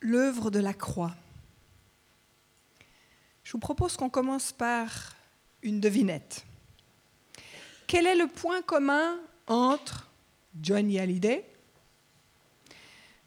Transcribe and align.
l'œuvre 0.00 0.50
de 0.50 0.58
la 0.58 0.74
croix. 0.74 1.14
Je 3.44 3.52
vous 3.52 3.58
propose 3.58 3.96
qu'on 3.96 4.10
commence 4.10 4.52
par 4.52 5.14
une 5.62 5.80
devinette. 5.80 6.44
Quel 7.86 8.06
est 8.06 8.14
le 8.14 8.28
point 8.28 8.62
commun 8.62 9.18
entre 9.46 10.08
Johnny 10.60 10.98
Hallyday, 10.98 11.44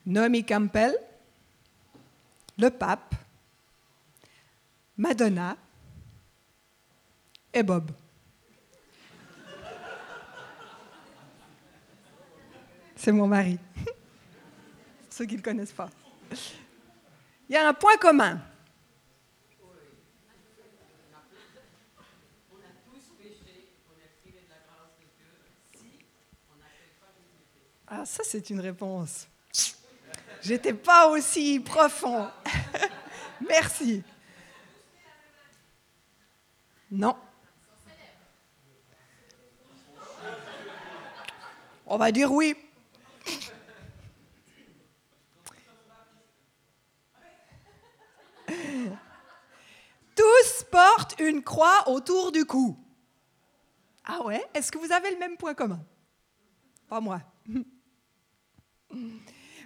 Naomi 0.05 0.46
Campbell, 0.46 0.97
le 2.57 2.70
pape, 2.70 3.16
Madonna 4.98 5.58
et 7.54 7.64
Bob? 7.64 7.92
C'est 12.96 13.12
mon 13.12 13.28
mari. 13.28 13.60
Ceux 15.10 15.26
qui 15.26 15.34
ne 15.34 15.40
le 15.40 15.44
connaissent 15.44 15.74
pas. 15.74 15.90
Il 17.54 17.55
y 17.55 17.59
a 17.59 17.67
un 17.67 17.73
point 17.75 17.97
commun. 17.97 18.41
Ah, 27.85 28.08
ça, 28.08 28.23
c'est 28.25 28.49
une 28.49 28.59
réponse. 28.59 29.27
J'étais 30.41 30.73
pas 30.73 31.09
aussi 31.09 31.59
profond. 31.59 32.27
Merci. 33.47 34.02
Non. 36.89 37.16
On 41.85 41.97
va 41.97 42.11
dire 42.11 42.31
oui. 42.31 42.55
Tous 50.16 50.63
une 51.20 51.44
croix 51.44 51.90
autour 51.90 52.32
du 52.32 52.46
cou. 52.46 52.78
Ah 54.06 54.23
ouais? 54.23 54.44
Est-ce 54.54 54.72
que 54.72 54.78
vous 54.78 54.92
avez 54.92 55.12
le 55.12 55.18
même 55.18 55.38
point 55.38 55.54
commun? 55.54 55.84
Pas 56.88 57.00
moi. 57.00 57.22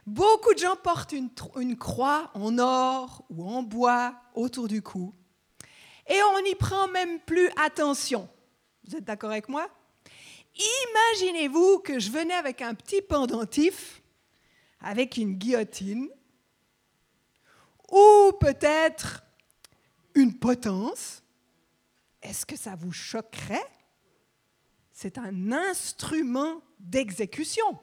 Beaucoup 0.06 0.54
de 0.54 0.60
gens 0.60 0.76
portent 0.76 1.12
une, 1.12 1.30
une, 1.58 1.78
croix 1.78 2.32
en 2.34 2.58
or 2.60 3.26
ou 3.30 3.44
en 3.44 3.62
bois 3.62 4.16
autour 4.36 4.68
du 4.68 4.82
cou. 4.82 5.14
Et 6.08 6.20
on 6.36 6.42
n'y 6.42 6.56
prend 6.56 6.88
même 6.88 7.20
plus 7.20 7.50
attention. 7.62 8.30
Vous 8.86 8.96
êtes 8.96 9.04
d'accord 9.04 9.32
avec 9.32 9.50
moi? 9.50 9.68
Imaginez-vous 10.56 11.80
que 11.80 12.00
je 12.00 12.10
venais 12.10 12.34
avec 12.34 12.62
un 12.62 12.74
petit 12.74 13.02
pendentif, 13.02 14.02
avec 14.80 15.18
une 15.18 15.34
guillotine, 15.34 16.10
ou 17.92 18.32
peut-être 18.40 19.24
une 20.16 20.38
potence. 20.38 21.22
Est-ce 22.22 22.46
que 22.46 22.56
ça 22.56 22.76
vous 22.76 22.92
choquerait? 22.92 23.66
C'est 24.92 25.18
un 25.18 25.52
instrument 25.52 26.62
d'exécution. 26.80 27.80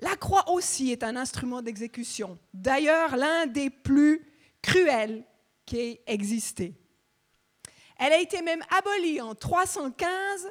La 0.00 0.16
croix 0.16 0.50
aussi 0.50 0.90
est 0.90 1.04
un 1.04 1.14
instrument 1.14 1.62
d'exécution. 1.62 2.38
D'ailleurs, 2.52 3.16
l'un 3.16 3.46
des 3.46 3.70
plus 3.70 4.26
cruels 4.60 5.24
qui 5.64 5.78
ait 5.78 6.02
existé. 6.08 6.74
Elle 7.96 8.12
a 8.12 8.20
été 8.20 8.42
même 8.42 8.62
abolie 8.76 9.20
en 9.20 9.36
315, 9.36 10.50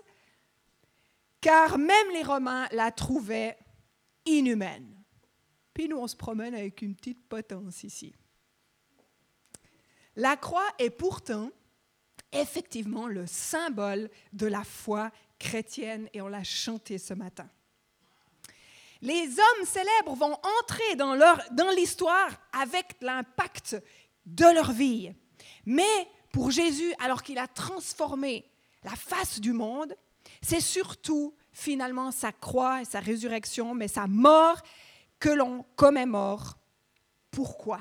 car 1.42 1.78
même 1.78 2.12
les 2.14 2.24
Romains 2.24 2.70
la 2.72 2.92
trouvaient 2.92 3.58
inhumaine. 4.26 4.96
Puis 5.74 5.90
nous, 5.90 5.98
on 5.98 6.08
se 6.08 6.16
promène 6.16 6.56
avec 6.56 6.82
une 6.82 6.96
petite 6.96 7.28
potence 7.28 7.84
ici. 7.84 8.16
La 10.22 10.38
croix 10.38 10.68
est 10.78 10.92
pourtant 10.92 11.50
effectivement 12.32 13.08
le 13.08 13.26
symbole 13.26 14.08
de 14.34 14.46
la 14.46 14.64
foi 14.64 15.10
chrétienne 15.40 16.08
et 16.14 16.22
on 16.22 16.28
l'a 16.28 16.44
chanté 16.44 17.00
ce 17.00 17.16
matin. 17.16 17.50
Les 19.02 19.24
hommes 19.24 19.66
célèbres 19.66 20.14
vont 20.14 20.38
entrer 20.60 20.96
dans, 20.96 21.18
dans 21.50 21.72
l'histoire 21.76 22.30
avec 22.54 22.98
l'impact 23.02 23.78
de 24.28 24.46
leur 24.46 24.72
vie. 24.74 25.12
Mais 25.66 26.08
pour 26.32 26.52
Jésus, 26.52 26.94
alors 27.00 27.24
qu'il 27.24 27.40
a 27.40 27.48
transformé 27.48 28.48
la 28.84 28.96
face 28.96 29.40
du 29.40 29.54
monde, 29.54 29.96
c'est 30.44 30.62
surtout 30.62 31.34
finalement 31.52 32.12
sa 32.12 32.32
croix 32.32 32.84
et 32.84 32.86
sa 32.86 33.00
résurrection, 33.00 33.74
mais 33.74 33.88
sa 33.88 34.06
mort 34.06 34.62
que 35.18 35.30
l'on 35.30 35.66
commémore. 35.76 36.60
Pourquoi? 37.32 37.80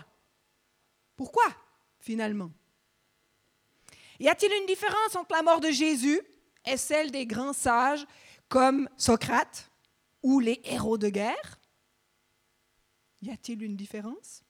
Pourquoi? 1.16 1.44
Finalement 2.10 2.50
Y 4.18 4.28
a-t-il 4.28 4.52
une 4.52 4.66
différence 4.66 5.14
entre 5.14 5.32
la 5.36 5.42
mort 5.42 5.60
de 5.60 5.70
Jésus 5.70 6.20
et 6.66 6.76
celle 6.76 7.12
des 7.12 7.24
grands 7.24 7.52
sages 7.52 8.04
comme 8.48 8.88
Socrate 8.96 9.70
ou 10.24 10.40
les 10.40 10.60
héros 10.64 10.98
de 10.98 11.08
guerre? 11.08 11.60
Y 13.22 13.30
a-t-il 13.30 13.62
une 13.62 13.76
différence? 13.76 14.42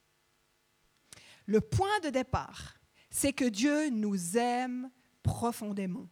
Le 1.45 1.61
point 1.61 2.01
de 2.03 2.09
départ 2.09 2.81
c'est 3.11 3.35
que 3.35 3.45
Dieu 3.45 3.91
nous 3.91 4.39
aime 4.39 4.91
profondément 5.23 6.09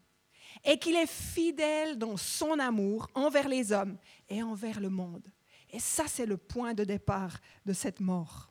et 0.64 0.78
qu'il 0.78 0.96
est 0.96 1.10
fidèle 1.10 1.96
dans 1.96 2.18
son 2.18 2.58
amour 2.58 3.08
envers 3.14 3.48
les 3.48 3.72
hommes 3.72 3.96
et 4.28 4.42
envers 4.42 4.80
le 4.80 4.90
monde. 4.90 5.26
Et 5.70 5.78
ça, 5.78 6.04
c'est 6.08 6.26
le 6.26 6.36
point 6.36 6.74
de 6.74 6.84
départ 6.84 7.38
de 7.64 7.72
cette 7.72 8.00
mort. 8.00 8.50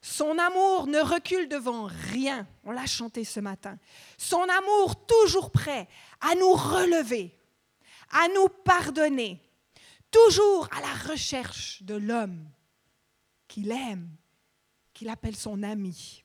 Son 0.00 0.38
amour 0.38 0.86
ne 0.86 1.00
recule 1.00 1.48
devant 1.48 1.86
rien, 1.86 2.46
on 2.64 2.70
l'a 2.70 2.86
chanté 2.86 3.24
ce 3.24 3.40
matin. 3.40 3.78
Son 4.16 4.42
amour 4.42 5.06
toujours 5.06 5.50
prêt 5.50 5.88
à 6.20 6.34
nous 6.36 6.52
relever, 6.52 7.36
à 8.10 8.28
nous 8.28 8.48
pardonner, 8.48 9.42
toujours 10.10 10.68
à 10.72 10.80
la 10.80 11.12
recherche 11.12 11.82
de 11.82 11.94
l'homme 11.94 12.48
qu'il 13.48 13.72
aime, 13.72 14.08
qu'il 14.94 15.08
appelle 15.08 15.36
son 15.36 15.62
ami. 15.62 16.24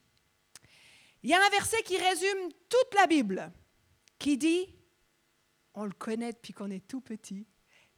Il 1.22 1.30
y 1.30 1.34
a 1.34 1.44
un 1.44 1.50
verset 1.50 1.82
qui 1.82 1.96
résume 1.96 2.52
toute 2.68 2.94
la 2.94 3.06
Bible, 3.06 3.50
qui 4.18 4.38
dit, 4.38 4.66
on 5.74 5.84
le 5.84 5.92
connaît 5.92 6.32
depuis 6.32 6.52
qu'on 6.52 6.70
est 6.70 6.86
tout 6.86 7.00
petit, 7.00 7.46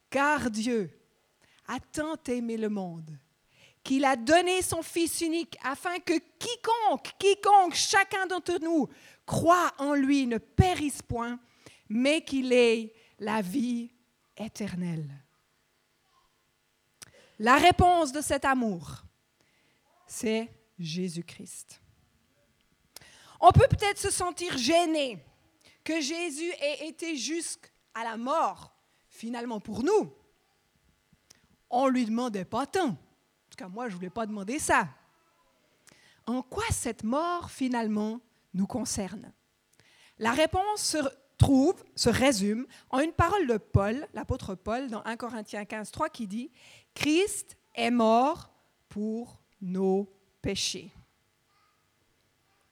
car 0.09 0.51
Dieu 0.51 0.91
a 1.69 1.81
tant 1.81 2.17
aimé 2.29 2.57
le 2.57 2.69
monde 2.71 3.19
qu'il 3.87 4.05
a 4.05 4.17
donné 4.17 4.63
son 4.63 4.83
Fils 4.83 5.21
unique 5.21 5.57
afin 5.63 6.01
que 6.01 6.15
quiconque, 6.41 7.13
quiconque, 7.21 7.75
chacun 7.75 8.27
d'entre 8.27 8.59
nous 8.61 8.89
croit 9.25 9.73
en 9.79 9.95
lui 9.95 10.27
ne 10.27 10.39
périsse 10.39 11.03
point, 11.03 11.39
mais 11.89 12.23
qu'il 12.23 12.53
ait 12.53 12.93
la 13.21 13.43
vie 13.43 13.93
éternelle. 14.37 15.09
La 17.39 17.59
réponse 17.59 18.11
de 18.11 18.21
cet 18.21 18.45
amour, 18.45 19.05
c'est 20.09 20.49
Jésus-Christ. 20.81 21.81
On 23.39 23.53
peut 23.53 23.69
peut-être 23.71 23.99
se 24.01 24.11
sentir 24.11 24.59
gêné 24.59 25.25
que 25.85 26.01
Jésus 26.01 26.51
ait 26.61 26.89
été 26.89 27.17
jusqu'à 27.17 28.03
la 28.03 28.17
mort, 28.17 28.75
finalement 29.11 29.61
pour 29.61 29.85
nous. 29.85 30.13
On 31.71 31.87
ne 31.87 31.93
lui 31.93 32.05
demandait 32.05 32.45
pas 32.45 32.67
tant. 32.67 32.97
Tout 33.57 33.69
moi, 33.69 33.89
je 33.89 33.93
ne 33.93 33.97
voulais 33.97 34.11
pas 34.11 34.27
demander 34.27 34.59
ça. 34.59 34.89
En 36.27 36.43
quoi 36.43 36.65
cette 36.71 37.05
mort, 37.05 37.51
finalement, 37.51 38.21
nous 38.53 38.67
concerne? 38.67 39.33
La 40.19 40.33
réponse 40.33 40.81
se 40.81 40.99
trouve, 41.39 41.83
se 41.95 42.09
résume 42.09 42.67
en 42.91 43.01
une 43.01 43.13
parole 43.13 43.47
de 43.47 43.59
Paul, 43.59 44.07
l'apôtre 44.15 44.55
Paul, 44.55 44.89
dans 44.89 45.03
1 45.05 45.17
Corinthiens 45.17 45.65
15, 45.65 45.91
3, 45.91 46.09
qui 46.09 46.27
dit 46.27 46.51
Christ 46.95 47.57
est 47.75 47.91
mort 47.91 48.51
pour 48.89 49.41
nos 49.61 50.11
péchés. 50.43 50.93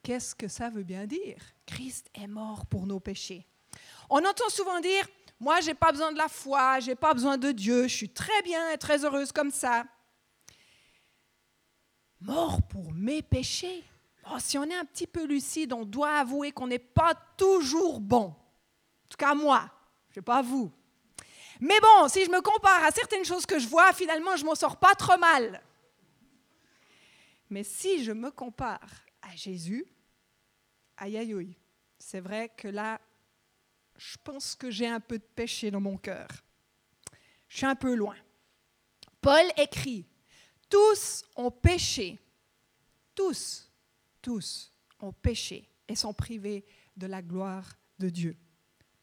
Qu'est-ce 0.02 0.34
que 0.34 0.48
ça 0.48 0.68
veut 0.68 0.82
bien 0.82 1.06
dire 1.06 1.38
Christ 1.66 2.10
est 2.14 2.26
mort 2.26 2.66
pour 2.66 2.86
nos 2.86 3.00
péchés? 3.00 3.46
On 4.10 4.18
entend 4.18 4.48
souvent 4.48 4.80
dire 4.80 5.06
Moi, 5.40 5.60
je 5.60 5.68
n'ai 5.68 5.74
pas 5.74 5.92
besoin 5.92 6.12
de 6.12 6.18
la 6.18 6.28
foi, 6.28 6.80
je 6.80 6.88
n'ai 6.88 6.94
pas 6.94 7.14
besoin 7.14 7.38
de 7.38 7.52
Dieu, 7.52 7.84
je 7.88 7.94
suis 7.94 8.10
très 8.10 8.42
bien 8.42 8.70
et 8.70 8.78
très 8.78 9.04
heureuse 9.04 9.32
comme 9.32 9.50
ça. 9.50 9.84
Mort 12.24 12.62
pour 12.62 12.92
mes 12.92 13.22
péchés. 13.22 13.84
Oh, 14.30 14.38
si 14.38 14.56
on 14.56 14.64
est 14.64 14.74
un 14.74 14.86
petit 14.86 15.06
peu 15.06 15.26
lucide, 15.26 15.74
on 15.74 15.84
doit 15.84 16.16
avouer 16.16 16.52
qu'on 16.52 16.66
n'est 16.66 16.78
pas 16.78 17.14
toujours 17.36 18.00
bon. 18.00 18.28
En 18.28 19.08
tout 19.10 19.18
cas, 19.18 19.34
moi, 19.34 19.70
je 20.08 20.12
ne 20.12 20.14
sais 20.14 20.22
pas 20.22 20.40
vous. 20.40 20.72
Mais 21.60 21.78
bon, 21.80 22.08
si 22.08 22.24
je 22.24 22.30
me 22.30 22.40
compare 22.40 22.82
à 22.82 22.90
certaines 22.90 23.26
choses 23.26 23.44
que 23.44 23.58
je 23.58 23.68
vois, 23.68 23.92
finalement, 23.92 24.36
je 24.36 24.44
m'en 24.44 24.54
sors 24.54 24.78
pas 24.78 24.94
trop 24.94 25.18
mal. 25.18 25.62
Mais 27.50 27.62
si 27.62 28.02
je 28.02 28.12
me 28.12 28.30
compare 28.30 29.04
à 29.20 29.36
Jésus, 29.36 29.84
aïe 30.96 31.18
aïe 31.18 31.56
c'est 31.98 32.20
vrai 32.20 32.48
que 32.56 32.68
là, 32.68 33.00
je 33.96 34.16
pense 34.24 34.54
que 34.54 34.70
j'ai 34.70 34.86
un 34.86 35.00
peu 35.00 35.18
de 35.18 35.24
péché 35.24 35.70
dans 35.70 35.80
mon 35.80 35.98
cœur. 35.98 36.28
Je 37.48 37.58
suis 37.58 37.66
un 37.66 37.76
peu 37.76 37.94
loin. 37.94 38.16
Paul 39.20 39.44
écrit, 39.56 40.06
tous 40.74 41.24
ont 41.36 41.52
péché. 41.52 42.18
Tous, 43.14 43.70
tous 44.20 44.72
ont 44.98 45.12
péché 45.12 45.70
et 45.86 45.94
sont 45.94 46.12
privés 46.12 46.64
de 46.96 47.06
la 47.06 47.22
gloire 47.22 47.78
de 48.00 48.08
Dieu. 48.08 48.36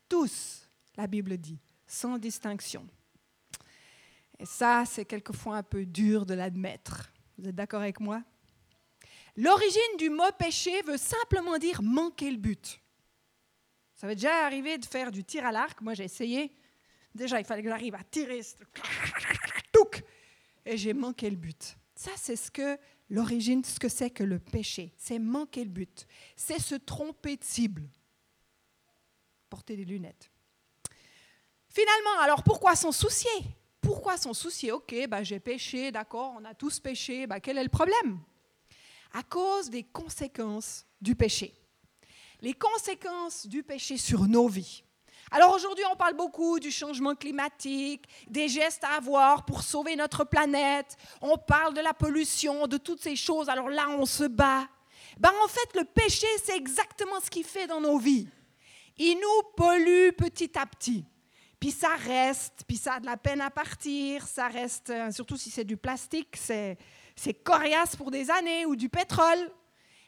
Tous, 0.09 0.67
la 0.97 1.07
Bible 1.07 1.37
dit, 1.37 1.61
sans 1.87 2.17
distinction. 2.17 2.85
Et 4.37 4.45
ça, 4.45 4.83
c'est 4.85 5.05
quelquefois 5.05 5.55
un 5.55 5.63
peu 5.63 5.85
dur 5.85 6.25
de 6.25 6.33
l'admettre. 6.33 7.09
Vous 7.37 7.47
êtes 7.47 7.55
d'accord 7.55 7.83
avec 7.83 8.01
moi? 8.01 8.21
L'origine 9.37 9.97
du 9.97 10.09
mot 10.09 10.29
péché 10.37 10.81
veut 10.81 10.97
simplement 10.97 11.57
dire 11.57 11.81
manquer 11.81 12.31
le 12.31 12.37
but. 12.37 12.81
Ça 13.95 14.07
m'est 14.07 14.15
déjà 14.15 14.45
arrivé 14.45 14.77
de 14.77 14.85
faire 14.85 15.09
du 15.09 15.23
tir 15.23 15.45
à 15.45 15.53
l'arc. 15.53 15.79
Moi, 15.79 15.93
j'ai 15.93 16.03
essayé. 16.03 16.53
Déjà, 17.15 17.39
il 17.39 17.45
fallait 17.45 17.63
que 17.63 17.69
j'arrive 17.69 17.95
à 17.95 18.03
tirer. 18.03 18.41
Et 20.65 20.77
j'ai 20.77 20.93
manqué 20.93 21.29
le 21.29 21.35
but. 21.35 21.77
Ça, 21.95 22.11
c'est 22.15 22.35
ce 22.35 22.51
que 22.51 22.77
l'origine, 23.09 23.63
ce 23.63 23.79
que 23.79 23.89
c'est 23.89 24.09
que 24.09 24.23
le 24.23 24.39
péché. 24.39 24.93
C'est 24.97 25.19
manquer 25.19 25.63
le 25.63 25.69
but. 25.69 26.07
C'est 26.35 26.59
se 26.59 26.75
tromper 26.75 27.37
de 27.37 27.43
cible. 27.43 27.89
Porter 29.49 29.75
des 29.75 29.85
lunettes. 29.85 30.31
Finalement, 31.69 32.19
alors 32.21 32.43
pourquoi 32.43 32.75
s'en 32.75 32.91
soucier? 32.91 33.29
Pourquoi 33.81 34.17
s'en 34.17 34.33
soucier? 34.33 34.71
Ok, 34.71 34.95
bah, 35.07 35.23
j'ai 35.23 35.39
péché, 35.39 35.91
d'accord, 35.91 36.35
on 36.37 36.45
a 36.45 36.53
tous 36.53 36.79
péché, 36.79 37.25
bah, 37.27 37.39
quel 37.39 37.57
est 37.57 37.63
le 37.63 37.69
problème? 37.69 38.19
À 39.13 39.23
cause 39.23 39.69
des 39.69 39.83
conséquences 39.83 40.85
du 41.01 41.15
péché. 41.15 41.53
Les 42.41 42.53
conséquences 42.53 43.47
du 43.47 43.63
péché 43.63 43.97
sur 43.97 44.27
nos 44.27 44.47
vies. 44.47 44.83
Alors 45.33 45.55
aujourd'hui, 45.55 45.85
on 45.89 45.95
parle 45.95 46.15
beaucoup 46.15 46.59
du 46.59 46.71
changement 46.71 47.15
climatique, 47.15 48.03
des 48.27 48.49
gestes 48.49 48.83
à 48.83 48.97
avoir 48.97 49.45
pour 49.45 49.63
sauver 49.63 49.95
notre 49.95 50.25
planète. 50.25 50.97
On 51.21 51.37
parle 51.37 51.73
de 51.73 51.79
la 51.79 51.93
pollution, 51.93 52.67
de 52.67 52.75
toutes 52.75 53.01
ces 53.01 53.15
choses. 53.15 53.47
Alors 53.47 53.69
là, 53.69 53.87
on 53.91 54.05
se 54.05 54.25
bat. 54.25 54.67
Ben, 55.17 55.31
en 55.43 55.47
fait, 55.47 55.79
le 55.79 55.85
péché, 55.85 56.27
c'est 56.43 56.57
exactement 56.57 57.21
ce 57.23 57.29
qu'il 57.29 57.45
fait 57.45 57.65
dans 57.65 57.79
nos 57.79 57.97
vies. 57.97 58.27
Il 58.97 59.15
nous 59.15 59.49
pollue 59.55 60.09
petit 60.17 60.51
à 60.59 60.65
petit. 60.65 61.05
Puis 61.61 61.71
ça 61.71 61.95
reste, 61.95 62.63
puis 62.67 62.75
ça 62.75 62.95
a 62.95 62.99
de 62.99 63.05
la 63.05 63.17
peine 63.17 63.39
à 63.39 63.51
partir, 63.51 64.27
ça 64.27 64.47
reste, 64.47 64.89
euh, 64.89 65.11
surtout 65.11 65.37
si 65.37 65.51
c'est 65.51 65.63
du 65.63 65.77
plastique, 65.77 66.35
c'est, 66.35 66.77
coriace 67.43 67.95
pour 67.95 68.09
des 68.09 68.31
années, 68.31 68.65
ou 68.65 68.75
du 68.75 68.89
pétrole. 68.89 69.51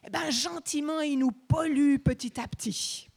Eh 0.04 0.10
bien, 0.10 0.28
gentiment, 0.30 1.00
il 1.00 1.18
nous 1.18 1.30
pollue 1.30 1.96
petit 1.96 2.38
à 2.40 2.48
petit. 2.48 3.08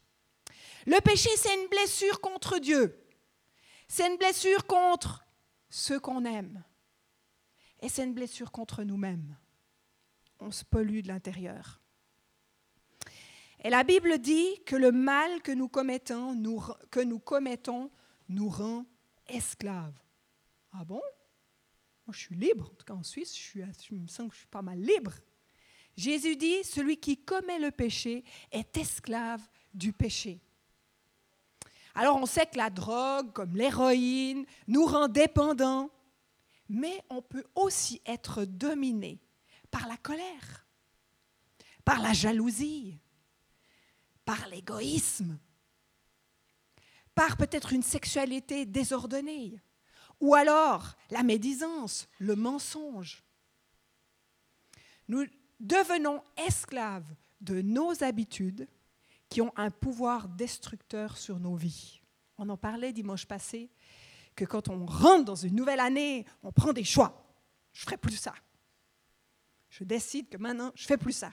Le 0.88 1.02
péché, 1.02 1.28
c'est 1.36 1.54
une 1.54 1.68
blessure 1.68 2.18
contre 2.22 2.58
Dieu. 2.58 2.98
C'est 3.88 4.06
une 4.06 4.16
blessure 4.16 4.66
contre 4.66 5.22
ceux 5.68 6.00
qu'on 6.00 6.24
aime. 6.24 6.64
Et 7.80 7.90
c'est 7.90 8.04
une 8.04 8.14
blessure 8.14 8.50
contre 8.50 8.84
nous-mêmes. 8.84 9.36
On 10.40 10.50
se 10.50 10.64
pollue 10.64 11.02
de 11.02 11.08
l'intérieur. 11.08 11.82
Et 13.62 13.68
la 13.68 13.84
Bible 13.84 14.18
dit 14.18 14.62
que 14.64 14.76
le 14.76 14.90
mal 14.90 15.42
que 15.42 15.52
nous 15.52 15.68
commettons 15.68 16.34
nous, 16.34 16.62
que 16.90 17.00
nous 17.00 17.18
commettons 17.18 17.90
nous 18.30 18.48
rend 18.48 18.86
esclaves. 19.26 20.00
Ah 20.72 20.86
bon? 20.86 21.02
Moi, 22.06 22.14
je 22.14 22.18
suis 22.18 22.34
libre. 22.34 22.70
En 22.72 22.76
tout 22.76 22.86
cas, 22.86 22.94
en 22.94 23.02
Suisse, 23.02 23.36
je, 23.36 23.42
suis, 23.42 23.60
je 23.60 24.22
que 24.22 24.32
je 24.32 24.38
suis 24.38 24.46
pas 24.46 24.62
mal 24.62 24.80
libre. 24.80 25.12
Jésus 25.98 26.36
dit, 26.36 26.64
celui 26.64 26.96
qui 26.96 27.18
commet 27.18 27.58
le 27.58 27.72
péché 27.72 28.24
est 28.50 28.74
esclave 28.78 29.46
du 29.74 29.92
péché. 29.92 30.40
Alors 31.98 32.16
on 32.16 32.26
sait 32.26 32.46
que 32.46 32.56
la 32.56 32.70
drogue, 32.70 33.32
comme 33.32 33.56
l'héroïne, 33.56 34.46
nous 34.68 34.86
rend 34.86 35.08
dépendants, 35.08 35.90
mais 36.68 37.02
on 37.10 37.20
peut 37.20 37.42
aussi 37.56 38.00
être 38.06 38.44
dominé 38.44 39.20
par 39.68 39.88
la 39.88 39.96
colère, 39.96 40.64
par 41.84 42.00
la 42.00 42.12
jalousie, 42.12 43.00
par 44.24 44.46
l'égoïsme, 44.46 45.40
par 47.16 47.36
peut-être 47.36 47.72
une 47.72 47.82
sexualité 47.82 48.64
désordonnée, 48.64 49.60
ou 50.20 50.36
alors 50.36 50.94
la 51.10 51.24
médisance, 51.24 52.06
le 52.20 52.36
mensonge. 52.36 53.24
Nous 55.08 55.26
devenons 55.58 56.22
esclaves 56.46 57.12
de 57.40 57.60
nos 57.60 58.04
habitudes 58.04 58.68
qui 59.28 59.40
ont 59.40 59.52
un 59.56 59.70
pouvoir 59.70 60.28
destructeur 60.28 61.16
sur 61.16 61.38
nos 61.38 61.54
vies. 61.54 62.00
On 62.38 62.48
en 62.48 62.56
parlait 62.56 62.92
dimanche 62.92 63.26
passé, 63.26 63.70
que 64.34 64.44
quand 64.44 64.68
on 64.68 64.86
rentre 64.86 65.24
dans 65.24 65.34
une 65.34 65.56
nouvelle 65.56 65.80
année, 65.80 66.24
on 66.42 66.52
prend 66.52 66.72
des 66.72 66.84
choix. 66.84 67.24
Je 67.72 67.82
ne 67.82 67.84
ferai 67.84 67.96
plus 67.96 68.16
ça. 68.16 68.34
Je 69.68 69.84
décide 69.84 70.28
que 70.28 70.36
maintenant, 70.36 70.72
je 70.74 70.84
ne 70.84 70.86
fais 70.86 70.96
plus 70.96 71.12
ça. 71.12 71.32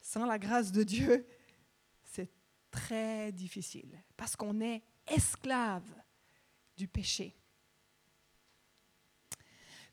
Sans 0.00 0.26
la 0.26 0.38
grâce 0.38 0.72
de 0.72 0.82
Dieu, 0.82 1.26
c'est 2.02 2.30
très 2.70 3.32
difficile, 3.32 4.02
parce 4.16 4.36
qu'on 4.36 4.60
est 4.60 4.82
esclave 5.06 5.88
du 6.76 6.88
péché. 6.88 7.36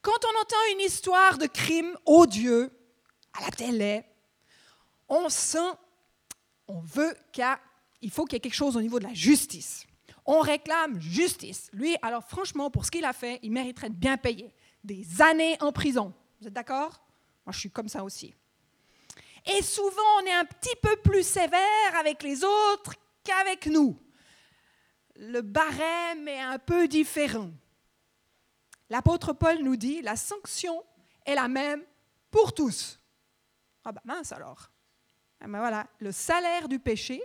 Quand 0.01 0.19
on 0.23 0.41
entend 0.41 0.73
une 0.73 0.81
histoire 0.81 1.37
de 1.37 1.47
crime 1.47 1.97
odieux 2.05 2.71
à 3.33 3.41
la 3.41 3.51
télé, 3.51 4.05
on 5.09 5.29
sent 5.29 5.71
on 6.67 6.79
veut 6.79 7.15
qu'il 7.31 8.11
faut 8.11 8.25
qu'il 8.25 8.35
y 8.35 8.37
ait 8.37 8.41
quelque 8.41 8.53
chose 8.53 8.75
au 8.75 8.81
niveau 8.81 8.99
de 8.99 9.05
la 9.05 9.13
justice. 9.13 9.85
On 10.25 10.39
réclame 10.39 10.99
justice. 10.99 11.69
Lui, 11.71 11.95
alors 12.01 12.23
franchement, 12.23 12.69
pour 12.69 12.85
ce 12.85 12.91
qu'il 12.91 13.05
a 13.05 13.13
fait, 13.13 13.39
il 13.43 13.51
mériterait 13.51 13.89
de 13.89 13.95
bien 13.95 14.17
payer. 14.17 14.53
Des 14.83 15.21
années 15.21 15.57
en 15.61 15.71
prison. 15.71 16.13
Vous 16.39 16.47
êtes 16.47 16.53
d'accord? 16.53 17.01
Moi, 17.45 17.53
je 17.53 17.59
suis 17.59 17.71
comme 17.71 17.87
ça 17.87 18.03
aussi. 18.03 18.33
Et 19.45 19.63
souvent, 19.63 20.01
on 20.21 20.25
est 20.25 20.33
un 20.33 20.45
petit 20.45 20.75
peu 20.81 20.95
plus 20.97 21.25
sévère 21.25 21.95
avec 21.97 22.21
les 22.23 22.43
autres 22.43 22.93
qu'avec 23.23 23.67
nous. 23.67 23.97
Le 25.15 25.41
barème 25.41 26.27
est 26.27 26.41
un 26.41 26.59
peu 26.59 26.87
différent. 26.87 27.49
L'apôtre 28.89 29.33
Paul 29.33 29.63
nous 29.63 29.77
dit, 29.77 30.01
la 30.01 30.15
sanction 30.15 30.83
est 31.25 31.35
la 31.35 31.47
même 31.47 31.83
pour 32.29 32.53
tous. 32.53 32.99
Ah 33.83 33.91
ben 33.93 34.01
mince 34.03 34.31
alors. 34.33 34.69
Ah 35.39 35.47
ben 35.47 35.59
voilà, 35.59 35.87
le 35.99 36.11
salaire 36.11 36.67
du 36.67 36.79
péché, 36.79 37.21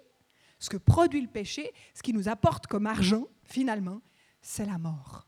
ce 0.58 0.68
que 0.68 0.76
produit 0.76 1.20
le 1.20 1.28
péché, 1.28 1.72
ce 1.94 2.02
qui 2.02 2.12
nous 2.12 2.28
apporte 2.28 2.66
comme 2.66 2.86
argent, 2.86 3.26
finalement, 3.44 4.00
c'est 4.40 4.66
la 4.66 4.78
mort. 4.78 5.26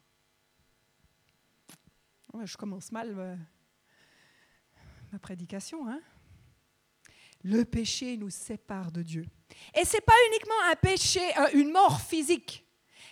Je 2.42 2.56
commence 2.56 2.90
mal 2.90 3.14
euh, 3.16 3.36
ma 5.12 5.18
prédication. 5.18 5.88
Hein 5.88 6.00
le 7.44 7.64
péché 7.64 8.16
nous 8.16 8.30
sépare 8.30 8.90
de 8.90 9.02
Dieu. 9.02 9.26
Et 9.74 9.84
ce 9.84 9.94
n'est 9.94 10.00
pas 10.00 10.14
uniquement 10.30 10.54
un 10.70 10.76
péché, 10.76 11.20
une 11.52 11.70
mort 11.70 12.00
physique, 12.00 12.66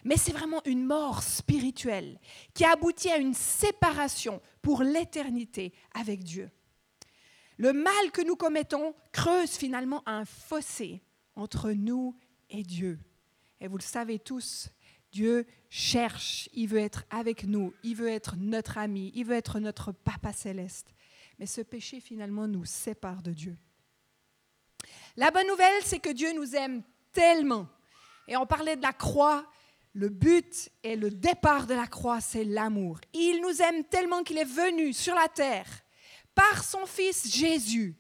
mais 0.05 0.17
c'est 0.17 0.33
vraiment 0.33 0.63
une 0.65 0.85
mort 0.85 1.23
spirituelle 1.23 2.19
qui 2.55 2.65
aboutit 2.65 3.11
à 3.11 3.19
une 3.19 3.35
séparation 3.35 4.41
pour 4.63 4.83
l'éternité 4.83 5.73
avec 5.95 6.25
Dieu. 6.25 6.51
Le 7.63 7.73
mal 7.73 8.11
que 8.13 8.23
nous 8.23 8.35
commettons 8.35 8.93
creuse 9.13 9.53
finalement 9.53 10.03
un 10.05 10.25
fossé 10.25 11.01
entre 11.37 11.71
nous 11.71 12.17
et 12.51 12.65
Dieu. 12.65 12.99
Et 13.61 13.69
vous 13.69 13.77
le 13.77 13.85
savez 13.85 14.19
tous, 14.19 14.69
Dieu 15.13 15.47
cherche, 15.71 16.49
il 16.55 16.67
veut 16.67 16.81
être 16.81 17.05
avec 17.09 17.45
nous, 17.45 17.73
il 17.85 17.95
veut 17.95 18.09
être 18.09 18.35
notre 18.37 18.79
ami, 18.79 19.13
il 19.15 19.27
veut 19.27 19.37
être 19.37 19.61
notre 19.61 19.93
Papa 19.93 20.33
céleste. 20.33 20.89
Mais 21.39 21.47
ce 21.47 21.61
péché 21.61 22.01
finalement 22.01 22.49
nous 22.49 22.65
sépare 22.65 23.23
de 23.23 23.31
Dieu. 23.31 23.57
La 25.17 25.31
bonne 25.31 25.47
nouvelle, 25.47 25.85
c'est 25.85 26.01
que 26.01 26.11
Dieu 26.11 26.33
nous 26.33 26.57
aime 26.57 26.83
tellement. 27.13 27.69
Et 28.27 28.37
on 28.37 28.45
parlait 28.45 28.75
de 28.75 28.83
la 28.83 28.93
croix. 28.93 29.47
Le 29.93 30.09
but 30.09 30.69
et 30.83 30.97
le 30.97 31.13
départ 31.13 31.69
de 31.69 31.75
la 31.75 31.87
croix, 31.87 32.21
c'est 32.21 32.43
l'amour. 32.43 32.99
Il 33.13 33.41
nous 33.41 33.63
aime 33.63 33.85
tellement 33.85 34.25
qu'il 34.25 34.39
est 34.39 34.45
venu 34.45 34.93
sur 34.93 35.15
la 35.15 35.29
terre 35.29 35.82
par 36.35 36.65
son 36.65 36.87
Fils 36.87 37.35
Jésus. 37.35 37.97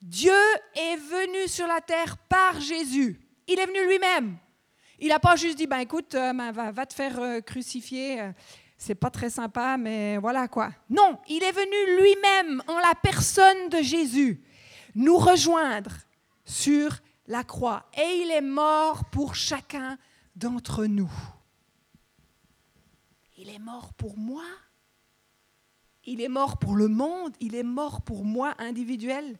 Dieu 0.00 0.32
est 0.74 0.96
venu 0.96 1.48
sur 1.48 1.66
la 1.66 1.80
terre 1.80 2.16
par 2.28 2.60
Jésus. 2.60 3.20
Il 3.46 3.58
est 3.58 3.66
venu 3.66 3.86
lui-même. 3.86 4.38
Il 4.98 5.08
n'a 5.08 5.18
pas 5.18 5.36
juste 5.36 5.56
dit, 5.56 5.66
ben 5.66 5.78
écoute, 5.78 6.14
euh, 6.14 6.32
ben, 6.32 6.52
va, 6.52 6.86
te 6.86 6.94
faire 6.94 7.18
euh, 7.20 7.40
crucifier, 7.40 8.20
euh, 8.20 8.32
c'est 8.76 8.94
pas 8.94 9.10
très 9.10 9.30
sympa, 9.30 9.76
mais 9.78 10.18
voilà 10.18 10.46
quoi. 10.48 10.70
Non, 10.88 11.18
il 11.28 11.42
est 11.42 11.52
venu 11.52 12.00
lui-même 12.00 12.62
en 12.66 12.78
la 12.78 12.94
personne 13.02 13.68
de 13.70 13.82
Jésus 13.82 14.42
nous 14.94 15.16
rejoindre 15.16 15.92
sur 16.44 16.98
la 17.26 17.44
croix. 17.44 17.88
Et 17.96 18.22
il 18.22 18.30
est 18.30 18.42
mort 18.42 19.04
pour 19.06 19.34
chacun 19.34 19.98
d'entre 20.36 20.86
nous. 20.86 21.12
Il 23.38 23.48
est 23.48 23.58
mort 23.58 23.94
pour 23.94 24.18
moi 24.18 24.44
il 26.12 26.20
est 26.20 26.28
mort 26.28 26.58
pour 26.58 26.74
le 26.74 26.88
monde, 26.88 27.36
il 27.38 27.54
est 27.54 27.62
mort 27.62 28.02
pour 28.02 28.24
moi 28.24 28.56
individuel. 28.58 29.38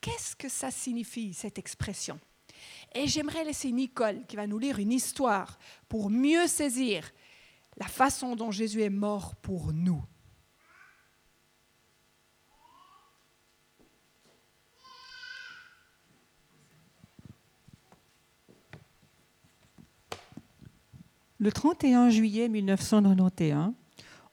Qu'est-ce 0.00 0.34
que 0.34 0.48
ça 0.48 0.70
signifie, 0.70 1.34
cette 1.34 1.58
expression? 1.58 2.18
Et 2.94 3.06
j'aimerais 3.06 3.44
laisser 3.44 3.70
Nicole, 3.70 4.24
qui 4.26 4.34
va 4.34 4.46
nous 4.46 4.58
lire 4.58 4.78
une 4.78 4.92
histoire, 4.92 5.58
pour 5.90 6.08
mieux 6.08 6.46
saisir 6.46 7.12
la 7.76 7.86
façon 7.86 8.34
dont 8.34 8.50
Jésus 8.50 8.80
est 8.80 8.88
mort 8.88 9.36
pour 9.36 9.74
nous. 9.74 10.02
Le 21.38 21.52
31 21.52 22.08
juillet 22.08 22.48
1991, 22.48 23.74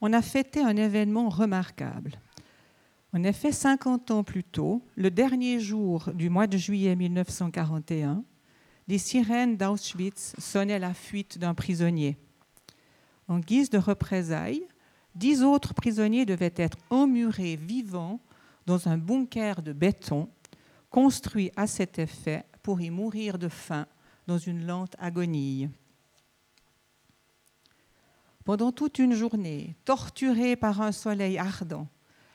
on 0.06 0.12
a 0.12 0.22
fêté 0.22 0.60
un 0.60 0.76
événement 0.76 1.30
remarquable. 1.30 2.20
En 3.14 3.24
effet, 3.24 3.54
50 3.54 4.12
ans 4.12 4.26
plus 4.26 4.44
tôt, 4.44 4.82
le 4.98 5.10
dernier 5.10 5.62
jour 5.62 6.10
du 6.14 6.30
mois 6.30 6.46
de 6.46 6.58
juillet 6.58 6.94
1941, 6.98 8.22
les 8.90 8.98
sirènes 8.98 9.56
d'Auschwitz 9.56 10.36
sonnaient 10.40 10.78
la 10.78 10.94
fuite 10.94 11.38
d'un 11.38 11.54
prisonnier. 11.54 12.18
En 13.30 13.40
guise 13.40 13.70
de 13.70 13.78
représailles, 13.78 14.68
dix 15.16 15.42
autres 15.42 15.74
prisonniers 15.74 16.26
devaient 16.26 16.54
être 16.58 16.78
emmurés 16.90 17.56
vivants 17.56 18.20
dans 18.66 18.90
un 18.90 18.98
bunker 18.98 19.62
de 19.62 19.72
béton 19.72 20.28
construit 20.90 21.50
à 21.56 21.66
cet 21.66 21.98
effet 21.98 22.44
pour 22.62 22.82
y 22.82 22.90
mourir 22.90 23.38
de 23.38 23.48
faim 23.48 23.88
dans 24.28 24.38
une 24.38 24.66
lente 24.66 24.98
agonie. 25.00 25.70
Pendant 28.44 28.72
toute 28.72 29.00
une 29.00 29.14
journée, 29.14 29.76
torturés 29.86 30.56
par 30.56 30.82
un 30.82 30.92
soleil 30.92 31.38
ardent, 31.38 31.88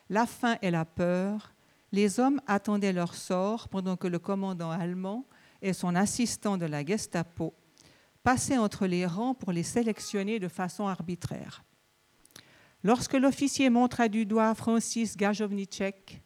la 0.09 0.25
faim 0.25 0.57
et 0.61 0.71
la 0.71 0.85
peur, 0.85 1.53
les 1.91 2.19
hommes 2.19 2.41
attendaient 2.47 2.93
leur 2.93 3.13
sort 3.13 3.69
pendant 3.69 3.95
que 3.95 4.07
le 4.07 4.19
commandant 4.19 4.71
allemand 4.71 5.25
et 5.61 5.73
son 5.73 5.95
assistant 5.95 6.57
de 6.57 6.65
la 6.65 6.83
Gestapo 6.85 7.53
passaient 8.23 8.57
entre 8.57 8.87
les 8.87 9.05
rangs 9.05 9.33
pour 9.33 9.51
les 9.51 9.63
sélectionner 9.63 10.39
de 10.39 10.47
façon 10.47 10.87
arbitraire. 10.87 11.63
Lorsque 12.83 13.13
l'officier 13.13 13.69
montra 13.69 14.07
du 14.07 14.25
doigt 14.25 14.55
Francis 14.55 15.15
Gajovnicek, 15.17 16.23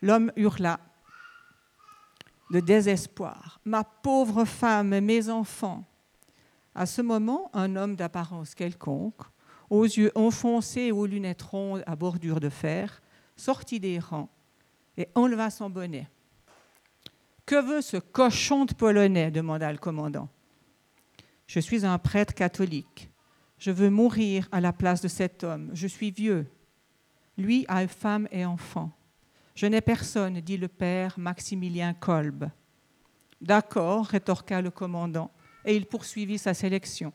l'homme 0.00 0.32
hurla 0.36 0.80
de 2.50 2.60
désespoir. 2.60 3.60
Ma 3.64 3.82
pauvre 3.84 4.44
femme, 4.44 5.00
mes 5.00 5.30
enfants. 5.30 5.84
À 6.74 6.86
ce 6.86 7.02
moment, 7.02 7.50
un 7.52 7.76
homme 7.76 7.96
d'apparence 7.96 8.54
quelconque, 8.54 9.22
aux 9.68 9.84
yeux 9.84 10.12
enfoncés 10.14 10.82
et 10.82 10.92
aux 10.92 11.06
lunettes 11.06 11.42
rondes 11.42 11.82
à 11.86 11.96
bordure 11.96 12.40
de 12.40 12.48
fer, 12.48 13.02
sortit 13.36 13.80
des 13.80 13.98
rangs 13.98 14.28
et 14.96 15.08
enleva 15.14 15.50
son 15.50 15.70
bonnet. 15.70 16.08
Que 17.46 17.60
veut 17.60 17.80
ce 17.80 17.96
cochon 17.96 18.64
de 18.64 18.74
Polonais? 18.74 19.30
demanda 19.30 19.70
le 19.72 19.78
commandant. 19.78 20.28
Je 21.46 21.60
suis 21.60 21.84
un 21.84 21.98
prêtre 21.98 22.34
catholique. 22.34 23.10
Je 23.58 23.70
veux 23.70 23.90
mourir 23.90 24.48
à 24.52 24.60
la 24.60 24.72
place 24.72 25.02
de 25.02 25.08
cet 25.08 25.44
homme. 25.44 25.70
Je 25.74 25.86
suis 25.86 26.10
vieux. 26.10 26.46
Lui 27.36 27.64
a 27.68 27.82
une 27.82 27.88
femme 27.88 28.28
et 28.30 28.44
enfants. 28.44 28.90
Je 29.54 29.66
n'ai 29.66 29.80
personne, 29.80 30.40
dit 30.40 30.56
le 30.56 30.68
père 30.68 31.18
Maximilien 31.18 31.94
Kolb. 31.94 32.48
D'accord, 33.40 34.06
rétorqua 34.06 34.62
le 34.62 34.70
commandant, 34.70 35.30
et 35.64 35.76
il 35.76 35.86
poursuivit 35.86 36.38
sa 36.38 36.54
sélection. 36.54 37.12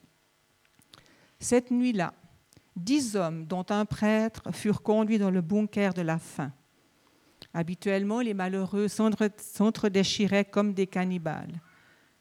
Cette 1.39 1.71
nuit-là, 1.71 2.13
dix 2.75 3.15
hommes, 3.15 3.45
dont 3.45 3.65
un 3.69 3.85
prêtre, 3.85 4.51
furent 4.51 4.81
conduits 4.81 5.19
dans 5.19 5.31
le 5.31 5.41
bunker 5.41 5.93
de 5.93 6.01
la 6.01 6.17
faim. 6.17 6.51
Habituellement, 7.53 8.21
les 8.21 8.33
malheureux 8.33 8.87
s'entre-déchiraient 8.87 10.45
comme 10.45 10.73
des 10.73 10.87
cannibales. 10.87 11.61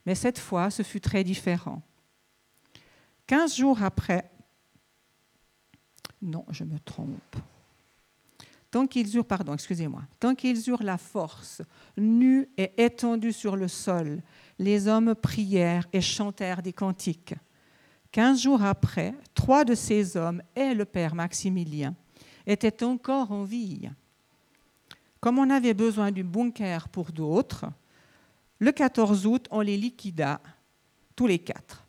Mais 0.04 0.14
cette 0.14 0.38
fois, 0.38 0.70
ce 0.70 0.82
fut 0.82 1.00
très 1.00 1.24
différent. 1.24 1.82
Quinze 3.26 3.56
jours 3.56 3.82
après, 3.82 4.30
non, 6.22 6.44
je 6.50 6.64
me 6.64 6.78
trompe. 6.78 7.36
Tant 8.70 8.86
qu'ils 8.86 9.16
eurent, 9.16 9.26
pardon, 9.26 9.54
excusez-moi, 9.54 10.02
tant 10.18 10.34
qu'ils 10.34 10.68
eurent 10.68 10.82
la 10.82 10.98
force, 10.98 11.62
nus 11.96 12.48
et 12.56 12.72
étendus 12.82 13.32
sur 13.32 13.56
le 13.56 13.68
sol, 13.68 14.22
les 14.58 14.88
hommes 14.88 15.14
prièrent 15.14 15.86
et 15.92 16.00
chantèrent 16.00 16.62
des 16.62 16.72
cantiques. 16.72 17.34
Quinze 18.10 18.42
jours 18.42 18.62
après, 18.62 19.14
trois 19.34 19.64
de 19.64 19.74
ces 19.74 20.16
hommes 20.16 20.42
et 20.54 20.74
le 20.74 20.84
père 20.84 21.14
Maximilien 21.14 21.94
étaient 22.46 22.82
encore 22.82 23.30
en 23.32 23.44
vie. 23.44 23.88
Comme 25.20 25.38
on 25.38 25.50
avait 25.50 25.74
besoin 25.74 26.10
du 26.10 26.22
bunker 26.22 26.88
pour 26.88 27.12
d'autres, 27.12 27.66
le 28.58 28.72
14 28.72 29.26
août, 29.26 29.46
on 29.50 29.60
les 29.60 29.76
liquida 29.76 30.40
tous 31.14 31.26
les 31.26 31.38
quatre. 31.38 31.84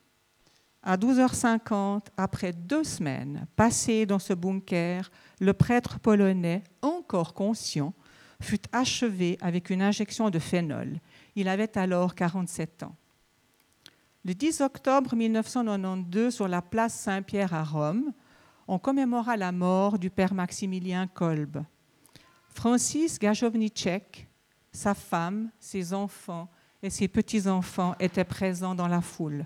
À 0.84 0.98
12h50, 0.98 2.08
après 2.18 2.54
deux 2.54 2.84
semaines 2.84 3.46
passées 3.56 4.06
dans 4.06 4.20
ce 4.20 4.34
bunker, 4.34 5.10
le 5.40 5.54
prêtre 5.54 6.00
polonais, 6.00 6.64
encore 6.82 7.34
conscient, 7.34 7.94
fut 8.42 8.62
achevé 8.72 9.38
avec 9.42 9.70
une 9.70 9.82
injection 9.82 10.30
de 10.30 10.40
phénol. 10.40 11.00
Il 11.36 11.48
avait 11.48 11.78
alors 11.78 12.16
47 12.16 12.84
ans. 12.84 12.96
Le 14.26 14.34
10 14.34 14.62
octobre 14.62 15.16
1992, 15.16 16.34
sur 16.34 16.48
la 16.48 16.62
place 16.62 16.94
Saint-Pierre 16.94 17.54
à 17.54 17.64
Rome, 17.64 18.14
on 18.68 18.80
commémora 18.80 19.38
la 19.38 19.52
mort 19.52 19.98
du 19.98 20.10
père 20.10 20.34
Maximilien 20.34 21.08
Kolb. 21.08 21.64
Francis 22.50 23.18
Gajovnicek, 23.20 24.28
sa 24.72 24.94
femme, 24.94 25.50
ses 25.60 25.94
enfants 25.94 26.50
et 26.84 26.90
ses 26.90 27.08
petits-enfants 27.08 27.96
étaient 28.00 28.24
présents 28.24 28.76
dans 28.76 28.88
la 28.88 29.02
foule. 29.02 29.46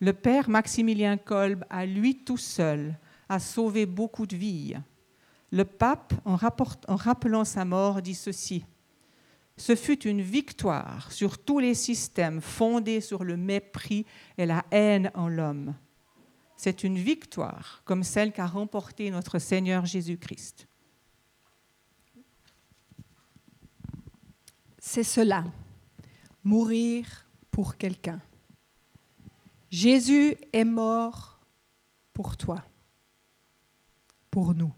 Le 0.00 0.12
père 0.12 0.48
Maximilien 0.48 1.16
Kolb, 1.16 1.64
à 1.70 1.86
lui 1.86 2.24
tout 2.24 2.36
seul, 2.36 2.96
a 3.28 3.38
sauvé 3.38 3.86
beaucoup 3.86 4.26
de 4.26 4.36
vies. 4.36 4.74
Le 5.50 5.64
pape, 5.64 6.14
en, 6.24 6.36
rappelant 6.36 7.44
sa 7.44 7.64
mort, 7.64 8.02
dit 8.02 8.14
ceci. 8.14 8.64
Ce 9.56 9.76
fut 9.76 10.06
une 10.06 10.20
victoire 10.20 11.12
sur 11.12 11.38
tous 11.38 11.60
les 11.60 11.74
systèmes 11.74 12.40
fondés 12.40 13.00
sur 13.00 13.22
le 13.22 13.36
mépris 13.36 14.04
et 14.36 14.46
la 14.46 14.64
haine 14.72 15.10
en 15.14 15.28
l'homme. 15.28 15.74
C'est 16.56 16.82
une 16.82 16.98
victoire 16.98 17.82
comme 17.84 18.02
celle 18.02 18.32
qu'a 18.32 18.46
remportée 18.46 19.10
notre 19.10 19.38
Seigneur 19.38 19.86
Jésus-Christ. 19.86 20.66
C'est 24.78 25.04
cela, 25.04 25.44
mourir 26.42 27.26
pour 27.50 27.76
quelqu'un. 27.76 28.20
Jésus 29.70 30.36
est 30.52 30.64
mort 30.64 31.40
pour 32.12 32.36
toi, 32.36 32.62
nous. 34.34 34.72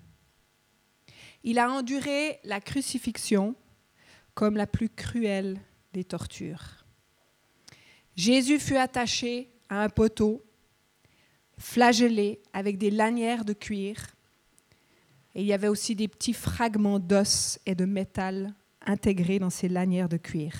Il 1.45 1.59
a 1.59 1.71
enduré 1.71 2.39
la 2.45 2.61
crucifixion 2.61 3.55
comme 4.35 4.57
la 4.57 4.67
plus 4.67 4.91
cruelle 4.91 5.59
des 5.93 6.05
tortures. 6.05 6.85
Jésus 8.17 8.59
fut 8.59 8.77
attaché 8.77 9.51
à 9.69 9.83
un 9.83 9.89
poteau, 9.89 10.45
flagellé 11.59 12.41
avec 12.53 12.77
des 12.79 12.91
lanières 12.91 13.45
de 13.45 13.53
cuir, 13.53 13.97
et 15.35 15.43
il 15.43 15.47
y 15.47 15.53
avait 15.53 15.69
aussi 15.69 15.95
des 15.95 16.09
petits 16.09 16.33
fragments 16.33 16.99
d'os 16.99 17.59
et 17.67 17.75
de 17.75 17.85
métal 17.85 18.55
intégrés 18.85 19.39
dans 19.39 19.51
ces 19.51 19.69
lanières 19.69 20.09
de 20.09 20.17
cuir. 20.17 20.53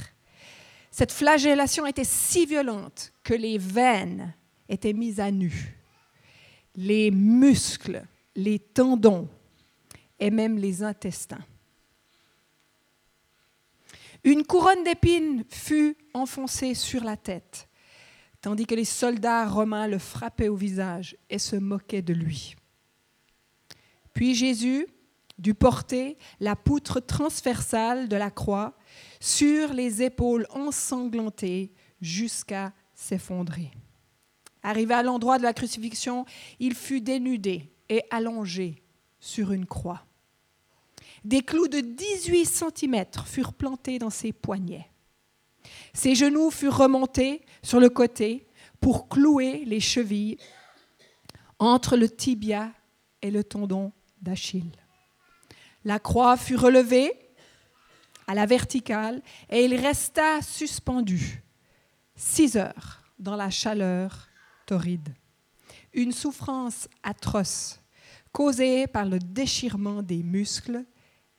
Cette 0.91 1.13
flagellation 1.13 1.87
était 1.87 2.05
si 2.05 2.47
violente 2.47 3.13
que 3.23 3.35
les 3.35 3.59
veines 3.59 4.35
étaient 4.69 4.93
mises 4.93 5.21
à 5.21 5.31
nu, 5.31 5.77
les 6.75 7.11
muscles, 7.11 8.03
les 8.37 8.59
tendons 8.59 9.29
et 10.21 10.31
même 10.31 10.59
les 10.59 10.83
intestins. 10.83 11.45
Une 14.25 14.45
couronne 14.45 14.85
d'épines 14.85 15.45
fut 15.49 15.97
enfoncée 16.15 16.75
sur 16.75 17.05
la 17.05 17.17
tête, 17.17 17.69
tandis 18.41 18.67
que 18.67 18.75
les 18.75 18.85
soldats 18.85 19.47
romains 19.49 19.87
le 19.87 19.99
frappaient 19.99 20.49
au 20.49 20.57
visage 20.57 21.17
et 21.31 21.39
se 21.39 21.57
moquaient 21.57 22.03
de 22.03 22.13
lui. 22.13 22.57
Puis 24.13 24.35
Jésus 24.35 24.87
dut 25.39 25.55
porter 25.55 26.17
la 26.41 26.57
poutre 26.57 27.01
transversale 27.01 28.09
de 28.09 28.17
la 28.17 28.31
croix 28.31 28.77
sur 29.21 29.73
les 29.73 30.03
épaules 30.03 30.47
ensanglantées 30.51 31.73
jusqu'à 32.01 32.73
s'effondrer. 32.95 33.71
Arrivé 34.63 34.95
à 34.95 35.03
l'endroit 35.03 35.39
de 35.39 35.43
la 35.43 35.53
crucifixion, 35.53 36.25
il 36.59 36.75
fut 36.75 37.01
dénudé 37.01 37.71
et 37.89 38.03
allongé 38.11 38.83
sur 39.21 39.53
une 39.53 39.67
croix. 39.67 40.05
Des 41.25 41.43
clous 41.43 41.69
de 41.69 41.81
18 41.81 42.45
cm 42.45 43.05
furent 43.25 43.53
plantés 43.53 43.99
dans 43.99 44.11
ses 44.11 44.33
poignets. 44.33 44.89
Ses 45.93 46.15
genoux 46.15 46.51
furent 46.51 46.77
remontés 46.77 47.45
sur 47.63 47.81
le 47.81 47.89
côté 47.89 48.47
pour 48.81 49.09
clouer 49.09 49.65
les 49.65 49.81
chevilles 49.81 50.39
entre 51.59 51.97
le 51.97 52.09
tibia 52.09 52.73
et 53.23 53.31
le 53.31 53.43
tendon 53.43 53.93
d'Achille. 54.21 54.71
La 55.85 55.99
croix 55.99 56.37
fut 56.37 56.57
relevée 56.57 57.13
à 58.27 58.35
la 58.35 58.47
verticale 58.47 59.23
et 59.51 59.65
il 59.65 59.75
resta 59.75 60.43
suspendu 60.43 61.43
six 62.15 62.57
heures 62.57 63.03
dans 63.19 63.37
la 63.37 63.51
chaleur 63.51 64.29
torride. 64.67 65.15
Une 65.97 66.13
souffrance 66.13 66.89
atroce 67.03 67.81
causée 68.31 68.87
par 68.87 69.07
le 69.07 69.19
déchirement 69.19 70.03
des 70.03 70.23
muscles 70.23 70.85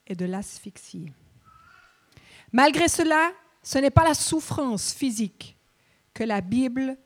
et 0.07 0.15
de 0.15 0.25
l'asphyxie. 0.25 1.11
Malgré 2.51 2.87
cela, 2.87 3.31
ce 3.61 3.77
n'est 3.77 3.91
pas 3.91 4.03
la 4.03 4.15
souffrance 4.15 4.93
physique 4.93 5.55
que 6.11 6.23
la 6.23 6.41
Bible 6.41 6.97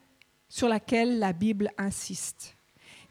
sur 0.48 0.70
laquelle 0.70 1.20
la 1.20 1.34
Bible 1.34 1.70
insiste, 1.78 2.56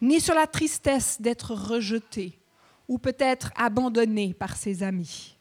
ni 0.00 0.23
sur 0.23 0.35
la 0.35 0.47
tristesse 0.47 1.20
d'être 1.20 1.54
rejeté 1.54 2.40
ou 2.88 2.97
peut-être 2.99 3.52
abandonné 3.56 4.32
par 4.32 4.56
ses 4.56 4.82
amis. 4.82 5.37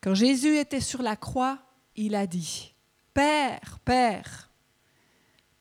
Quand 0.00 0.14
Jésus 0.14 0.56
était 0.56 0.80
sur 0.80 1.02
la 1.02 1.14
croix, 1.14 1.60
il 1.94 2.16
a 2.16 2.26
dit, 2.26 2.74
Père, 3.14 3.78
Père, 3.84 4.50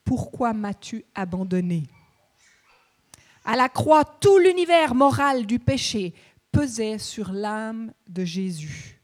pourquoi 0.03 0.53
m'as-tu 0.53 1.05
abandonné? 1.13 1.83
À 3.43 3.55
la 3.55 3.69
croix, 3.69 4.05
tout 4.05 4.38
l'univers 4.38 4.93
moral 4.93 5.45
du 5.45 5.60
péché 5.60 6.13
pesait 6.51 6.98
sur 6.98 7.31
l'âme 7.31 7.93
de 8.07 8.24
Jésus. 8.24 9.01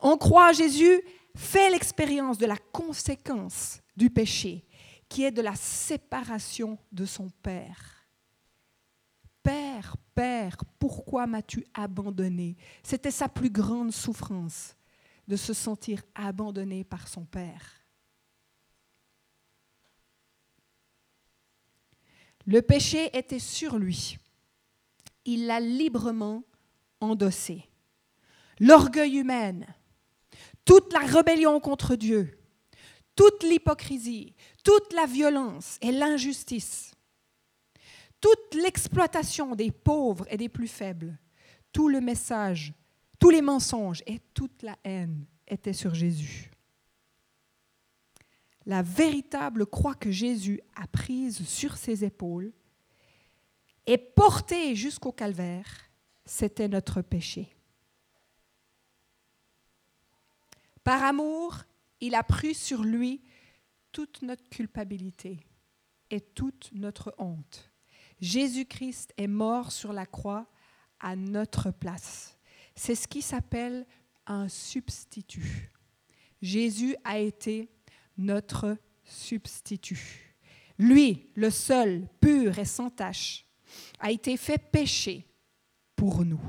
En 0.00 0.16
croix, 0.16 0.52
Jésus 0.52 1.00
fait 1.34 1.70
l'expérience 1.70 2.38
de 2.38 2.46
la 2.46 2.56
conséquence 2.72 3.80
du 3.96 4.10
péché, 4.10 4.66
qui 5.08 5.24
est 5.24 5.30
de 5.30 5.42
la 5.42 5.54
séparation 5.54 6.78
de 6.92 7.04
son 7.04 7.30
Père. 7.42 8.06
Père, 9.42 9.96
Père, 10.14 10.56
pourquoi 10.78 11.26
m'as-tu 11.26 11.64
abandonné? 11.72 12.56
C'était 12.82 13.10
sa 13.10 13.28
plus 13.28 13.50
grande 13.50 13.92
souffrance, 13.92 14.76
de 15.26 15.36
se 15.36 15.54
sentir 15.54 16.02
abandonné 16.14 16.84
par 16.84 17.08
son 17.08 17.24
Père. 17.24 17.79
Le 22.50 22.62
péché 22.62 23.16
était 23.16 23.38
sur 23.38 23.78
lui. 23.78 24.18
Il 25.24 25.46
l'a 25.46 25.60
librement 25.60 26.42
endossé. 27.00 27.62
L'orgueil 28.58 29.18
humain, 29.18 29.60
toute 30.64 30.92
la 30.92 30.98
rébellion 30.98 31.60
contre 31.60 31.94
Dieu, 31.94 32.36
toute 33.14 33.44
l'hypocrisie, 33.44 34.34
toute 34.64 34.92
la 34.94 35.06
violence 35.06 35.78
et 35.80 35.92
l'injustice, 35.92 36.90
toute 38.20 38.56
l'exploitation 38.60 39.54
des 39.54 39.70
pauvres 39.70 40.26
et 40.28 40.36
des 40.36 40.48
plus 40.48 40.66
faibles, 40.66 41.16
tout 41.72 41.88
le 41.88 42.00
message, 42.00 42.74
tous 43.20 43.30
les 43.30 43.42
mensonges 43.42 44.02
et 44.08 44.18
toute 44.34 44.64
la 44.64 44.76
haine 44.82 45.24
étaient 45.46 45.72
sur 45.72 45.94
Jésus. 45.94 46.50
La 48.66 48.82
véritable 48.82 49.66
croix 49.66 49.94
que 49.94 50.10
Jésus 50.10 50.60
a 50.76 50.86
prise 50.86 51.46
sur 51.46 51.76
ses 51.76 52.04
épaules 52.04 52.52
et 53.86 53.98
portée 53.98 54.76
jusqu'au 54.76 55.12
calvaire, 55.12 55.66
c'était 56.24 56.68
notre 56.68 57.02
péché. 57.02 57.56
Par 60.84 61.02
amour, 61.02 61.58
il 62.00 62.14
a 62.14 62.22
pris 62.22 62.54
sur 62.54 62.82
lui 62.82 63.22
toute 63.92 64.22
notre 64.22 64.48
culpabilité 64.48 65.40
et 66.10 66.20
toute 66.20 66.70
notre 66.72 67.14
honte. 67.18 67.70
Jésus-Christ 68.20 69.12
est 69.16 69.26
mort 69.26 69.72
sur 69.72 69.92
la 69.92 70.06
croix 70.06 70.46
à 71.00 71.16
notre 71.16 71.70
place. 71.70 72.38
C'est 72.74 72.94
ce 72.94 73.08
qui 73.08 73.22
s'appelle 73.22 73.86
un 74.26 74.48
substitut. 74.48 75.70
Jésus 76.42 76.96
a 77.04 77.18
été 77.18 77.70
notre 78.16 78.76
substitut. 79.04 80.36
Lui, 80.78 81.30
le 81.34 81.50
seul, 81.50 82.08
pur 82.20 82.58
et 82.58 82.64
sans 82.64 82.90
tache, 82.90 83.46
a 83.98 84.10
été 84.10 84.36
fait 84.36 84.58
péché 84.58 85.26
pour 85.94 86.24
nous. 86.24 86.40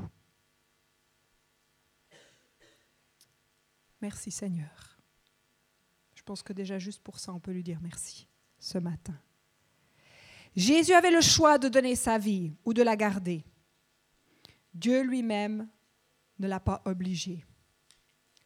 Merci 4.01 4.32
Seigneur. 4.32 4.98
Je 6.16 6.24
pense 6.24 6.42
que 6.42 6.53
déjà 6.53 6.79
juste 6.79 7.01
pour 7.01 7.20
ça, 7.20 7.33
on 7.33 7.40
peut 7.40 7.51
lui 7.51 7.64
dire 7.64 7.79
merci 7.81 8.27
ce 8.57 8.77
matin. 8.77 9.20
Jésus 10.55 10.94
avait 10.94 11.12
le 11.12 11.22
choix 11.22 11.57
de 11.57 11.70
donner 11.70 11.96
sa 11.96 12.18
vie 12.18 12.53
ou 12.66 12.74
de 12.74 12.81
la 12.81 12.96
garder. 12.96 13.44
Dieu 14.74 15.01
lui-même 15.01 15.68
ne 16.40 16.48
l'a 16.48 16.59
pas 16.59 16.81
obligé. 16.85 17.46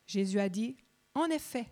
Jésus 0.06 0.40
a 0.40 0.50
dit, 0.50 0.78
en 1.14 1.26
effet, 1.26 1.68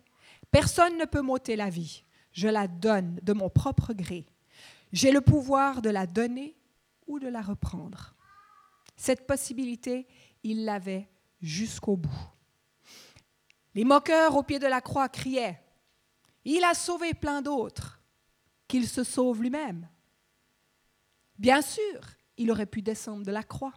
personne 0.54 0.96
ne 0.98 1.04
peut 1.04 1.20
m'ôter 1.20 1.56
la 1.56 1.68
vie. 1.68 2.04
Je 2.30 2.46
la 2.46 2.68
donne 2.68 3.18
de 3.24 3.32
mon 3.32 3.50
propre 3.50 3.92
gré. 3.92 4.24
J'ai 4.92 5.10
le 5.10 5.20
pouvoir 5.20 5.82
de 5.82 5.90
la 5.90 6.06
donner 6.06 6.56
ou 7.08 7.18
de 7.18 7.26
la 7.26 7.42
reprendre. 7.42 8.14
Cette 8.96 9.26
possibilité, 9.26 10.06
il 10.44 10.64
l'avait 10.64 11.08
jusqu'au 11.42 11.96
bout. 11.96 12.28
Les 13.74 13.82
moqueurs 13.82 14.36
au 14.36 14.44
pied 14.44 14.60
de 14.60 14.68
la 14.68 14.80
croix 14.80 15.08
criaient, 15.08 15.60
Il 16.44 16.62
a 16.62 16.74
sauvé 16.74 17.14
plein 17.14 17.42
d'autres, 17.42 18.00
qu'il 18.68 18.86
se 18.86 19.02
sauve 19.02 19.42
lui-même. 19.42 19.88
Bien 21.36 21.62
sûr, 21.62 22.00
il 22.36 22.52
aurait 22.52 22.66
pu 22.66 22.80
descendre 22.80 23.26
de 23.26 23.32
la 23.32 23.42
croix, 23.42 23.74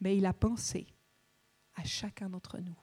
mais 0.00 0.16
il 0.16 0.24
a 0.24 0.32
pensé 0.32 0.86
à 1.74 1.82
chacun 1.82 2.28
d'entre 2.30 2.58
nous. 2.58 2.78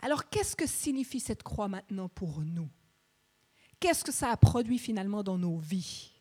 Alors 0.00 0.28
qu'est-ce 0.28 0.56
que 0.56 0.66
signifie 0.66 1.20
cette 1.20 1.42
croix 1.42 1.68
maintenant 1.68 2.08
pour 2.08 2.40
nous? 2.40 2.68
Qu'est-ce 3.80 4.04
que 4.04 4.12
ça 4.12 4.30
a 4.30 4.36
produit 4.36 4.78
finalement 4.78 5.22
dans 5.22 5.38
nos 5.38 5.58
vies? 5.58 6.12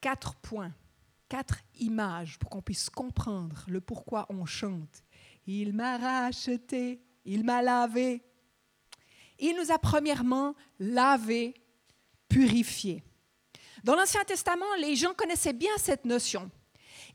Quatre 0.00 0.34
points 0.36 0.72
quatre 1.28 1.58
images 1.78 2.38
pour 2.38 2.50
qu'on 2.50 2.62
puisse 2.62 2.90
comprendre 2.90 3.64
le 3.68 3.80
pourquoi 3.80 4.26
on 4.30 4.46
chante. 4.46 5.04
Il 5.46 5.74
m'a 5.74 5.98
racheté, 5.98 7.02
il 7.24 7.44
m'a 7.44 7.62
lavé. 7.62 8.22
Il 9.38 9.56
nous 9.56 9.70
a 9.70 9.78
premièrement 9.78 10.54
lavé, 10.78 11.54
purifié. 12.28 13.04
Dans 13.84 13.94
l'Ancien 13.94 14.24
Testament, 14.24 14.74
les 14.80 14.96
gens 14.96 15.14
connaissaient 15.14 15.52
bien 15.52 15.76
cette 15.78 16.04
notion. 16.04 16.50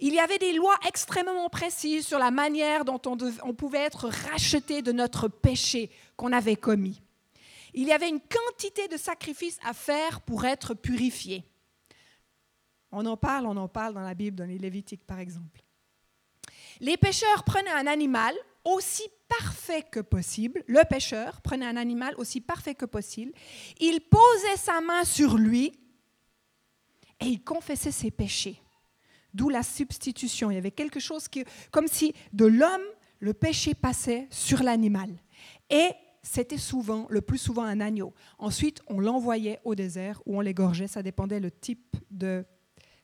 Il 0.05 0.13
y 0.13 0.19
avait 0.19 0.37
des 0.37 0.51
lois 0.51 0.77
extrêmement 0.85 1.47
précises 1.47 2.05
sur 2.05 2.19
la 2.19 2.29
manière 2.29 2.83
dont 2.83 2.99
on, 3.05 3.53
pouvait 3.53 3.85
être 3.85 4.09
racheté 4.09 4.81
de 4.81 4.91
notre 4.91 5.29
péché 5.29 5.89
qu'on 6.17 6.33
avait 6.33 6.57
commis. 6.57 7.01
Il 7.73 7.87
y 7.87 7.93
avait 7.93 8.09
une 8.09 8.19
quantité 8.19 8.89
de 8.89 8.97
sacrifices 8.97 9.59
à 9.63 9.71
faire 9.71 10.19
pour 10.19 10.43
être 10.43 10.73
purifié. 10.73 11.45
On 12.91 13.05
en 13.05 13.15
parle, 13.15 13.45
on 13.45 13.55
en 13.55 13.69
parle 13.69 13.93
dans 13.93 14.01
la 14.01 14.13
Bible, 14.13 14.35
dans 14.35 14.43
les 14.43 14.57
Lévitiques 14.57 15.05
par 15.07 15.19
exemple. 15.19 15.61
Les 16.81 16.97
pêcheurs 16.97 17.45
prenaient 17.45 17.71
un 17.71 17.87
animal 17.87 18.35
aussi 18.65 19.07
parfait 19.29 19.83
que 19.83 20.01
possible. 20.01 20.65
Le 20.67 20.83
pêcheur 20.83 21.39
prenait 21.39 21.65
un 21.65 21.77
animal 21.77 22.13
aussi 22.17 22.41
parfait 22.41 22.75
que 22.75 22.83
possible. 22.83 23.31
Il 23.79 24.01
posait 24.01 24.57
sa 24.57 24.81
main 24.81 25.05
sur 25.05 25.37
lui 25.37 25.71
et 27.21 27.27
il 27.27 27.41
confessait 27.41 27.93
ses 27.93 28.11
péchés. 28.11 28.62
D'où 29.33 29.49
la 29.49 29.63
substitution. 29.63 30.51
Il 30.51 30.55
y 30.55 30.57
avait 30.57 30.71
quelque 30.71 30.99
chose 30.99 31.27
qui, 31.27 31.43
comme 31.71 31.87
si 31.87 32.13
de 32.33 32.45
l'homme, 32.45 32.83
le 33.19 33.33
péché 33.33 33.73
passait 33.73 34.27
sur 34.29 34.63
l'animal. 34.63 35.09
Et 35.69 35.89
c'était 36.21 36.57
souvent, 36.57 37.07
le 37.09 37.21
plus 37.21 37.37
souvent, 37.37 37.63
un 37.63 37.81
agneau. 37.81 38.13
Ensuite, 38.37 38.81
on 38.87 38.99
l'envoyait 38.99 39.59
au 39.63 39.75
désert 39.75 40.21
ou 40.25 40.37
on 40.37 40.41
l'égorgeait. 40.41 40.87
Ça 40.87 41.03
dépendait 41.03 41.39
le 41.39 41.51
type 41.51 41.95
de 42.11 42.45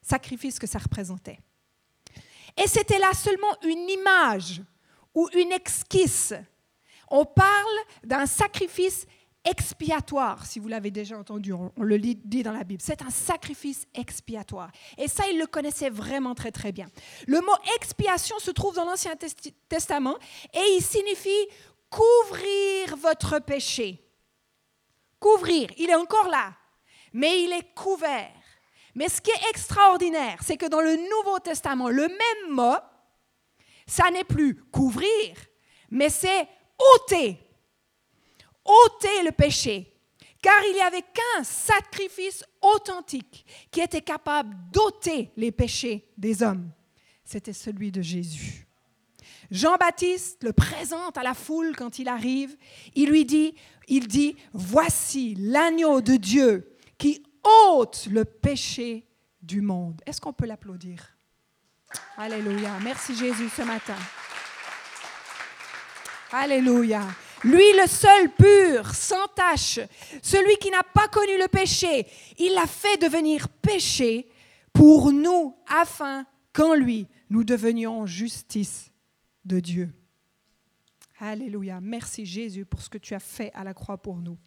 sacrifice 0.02 0.60
que 0.60 0.68
ça 0.68 0.80
représentait. 0.80 1.39
Et 2.62 2.68
c'était 2.68 3.00
là 3.00 3.12
seulement 3.13 3.56
une 3.63 3.89
image 3.89 4.62
ou 5.13 5.30
une 5.36 5.52
esquisse. 5.52 6.34
On 7.10 7.26
parle 7.26 7.78
d'un 8.04 8.26
sacrifice 8.26 9.06
expiatoire, 9.45 10.45
si 10.45 10.60
vous 10.60 10.67
l'avez 10.67 10.91
déjà 10.91 11.17
entendu, 11.17 11.54
on, 11.54 11.71
le 11.78 11.97
dit 11.97 12.43
dans 12.43 12.52
la 12.52 12.63
Bible. 12.63 12.82
C'est 12.84 13.02
un 13.02 13.10
sacrifice 13.10 13.88
expiatoire. 13.93 14.71
Et 14.97 15.08
ça, 15.08 15.23
il 15.30 15.39
le 15.39 15.47
connaissait 15.47 15.89
vraiment 15.89 16.36
très 16.36 16.52
très 16.52 16.71
bien. 16.71 16.88
Le 17.28 17.39
mot 17.41 17.56
expiation 17.75 18.38
se 18.39 18.52
trouve 18.52 18.75
dans 18.75 18.86
l'Ancien 18.86 19.15
Testament 19.67 20.17
et 20.54 20.75
il 20.75 20.82
signifie 20.82 21.47
couvrir 21.89 22.95
votre 22.97 23.39
péché. 23.39 24.06
Couvrir, 25.19 25.69
il 25.78 25.89
est 25.89 25.95
encore 25.95 26.30
là, 26.30 26.54
mais 27.13 27.43
il 27.43 27.52
est 27.52 27.73
couvert. 27.73 28.32
Mais 28.95 29.10
ce 29.10 29.21
qui 29.21 29.32
est 29.32 29.49
extraordinaire, 29.49 30.39
c'est 30.41 30.58
que 30.58 30.67
dans 30.67 30.82
le 30.82 30.95
Nouveau 30.95 31.39
Testament, 31.39 31.89
le 31.89 32.08
même 32.08 32.52
mot, 32.54 32.78
ça 33.86 34.10
n'est 34.12 34.23
plus 34.23 34.56
couvrir, 34.71 35.36
mais 35.89 36.10
c'est 36.10 36.47
ôter. 36.95 37.39
Ôter 38.86 39.24
le 39.24 39.32
péché. 39.32 39.94
Car 40.42 40.62
il 40.70 40.74
n'y 40.74 40.82
avait 40.82 41.02
qu'un 41.02 41.44
sacrifice 41.44 42.46
authentique 42.62 43.46
qui 43.72 43.82
était 43.82 44.02
capable 44.02 44.56
d'ôter 44.72 45.32
les 45.36 45.52
péchés 45.52 46.08
des 46.18 46.44
hommes. 46.44 46.72
C'était 47.26 47.54
celui 47.54 47.92
de 47.92 48.02
Jésus. 48.02 48.66
Jean-Baptiste 49.52 50.44
le 50.44 50.54
présente 50.54 51.18
à 51.18 51.24
la 51.24 51.34
foule 51.34 51.76
quand 51.76 52.00
il 52.00 52.08
arrive. 52.08 52.56
Il 52.96 53.10
lui 53.10 53.26
dit, 53.26 53.56
il 53.88 54.08
dit, 54.08 54.36
voici 54.54 55.36
l'agneau 55.36 56.02
de 56.02 56.16
Dieu 56.16 56.78
qui 56.98 57.24
ôte 57.74 58.08
le 58.12 58.26
péché 58.26 59.06
du 59.42 59.62
monde. 59.62 60.02
Est-ce 60.06 60.22
qu'on 60.22 60.34
peut 60.34 60.46
l'applaudir? 60.46 61.18
Alléluia. 62.18 62.78
Merci 62.84 63.16
Jésus 63.16 63.50
ce 63.50 63.64
matin. 63.64 63.98
Alléluia. 66.32 67.02
Lui 67.43 67.63
le 67.82 67.88
seul 67.88 68.34
pur, 68.36 68.93
sans 68.93 69.28
tache, 69.30 69.80
celui 70.21 70.58
qui 70.58 70.69
n'a 70.71 70.84
pas 70.84 71.08
connu 71.08 71.38
le 71.38 71.47
péché, 71.47 72.06
il 72.38 72.54
l'a 72.54 72.67
fait 72.67 72.97
devenir 72.97 73.47
péché 73.47 74.30
pour 74.73 75.12
nous, 75.12 75.56
afin 75.67 76.25
qu'en 76.54 76.73
lui, 76.73 77.08
nous 77.30 77.43
devenions 77.43 78.06
justice 78.06 78.91
de 79.45 79.60
Dieu. 79.60 79.93
Alléluia. 81.19 81.80
Merci 81.82 82.25
Jésus 82.25 82.65
pour 82.65 82.82
ce 82.82 82.89
que 82.89 82.97
tu 82.97 83.13
as 83.13 83.19
fait 83.19 83.52
à 83.54 83.63
la 83.63 83.73
croix 83.73 83.97
pour 83.97 84.17
nous. 84.17 84.38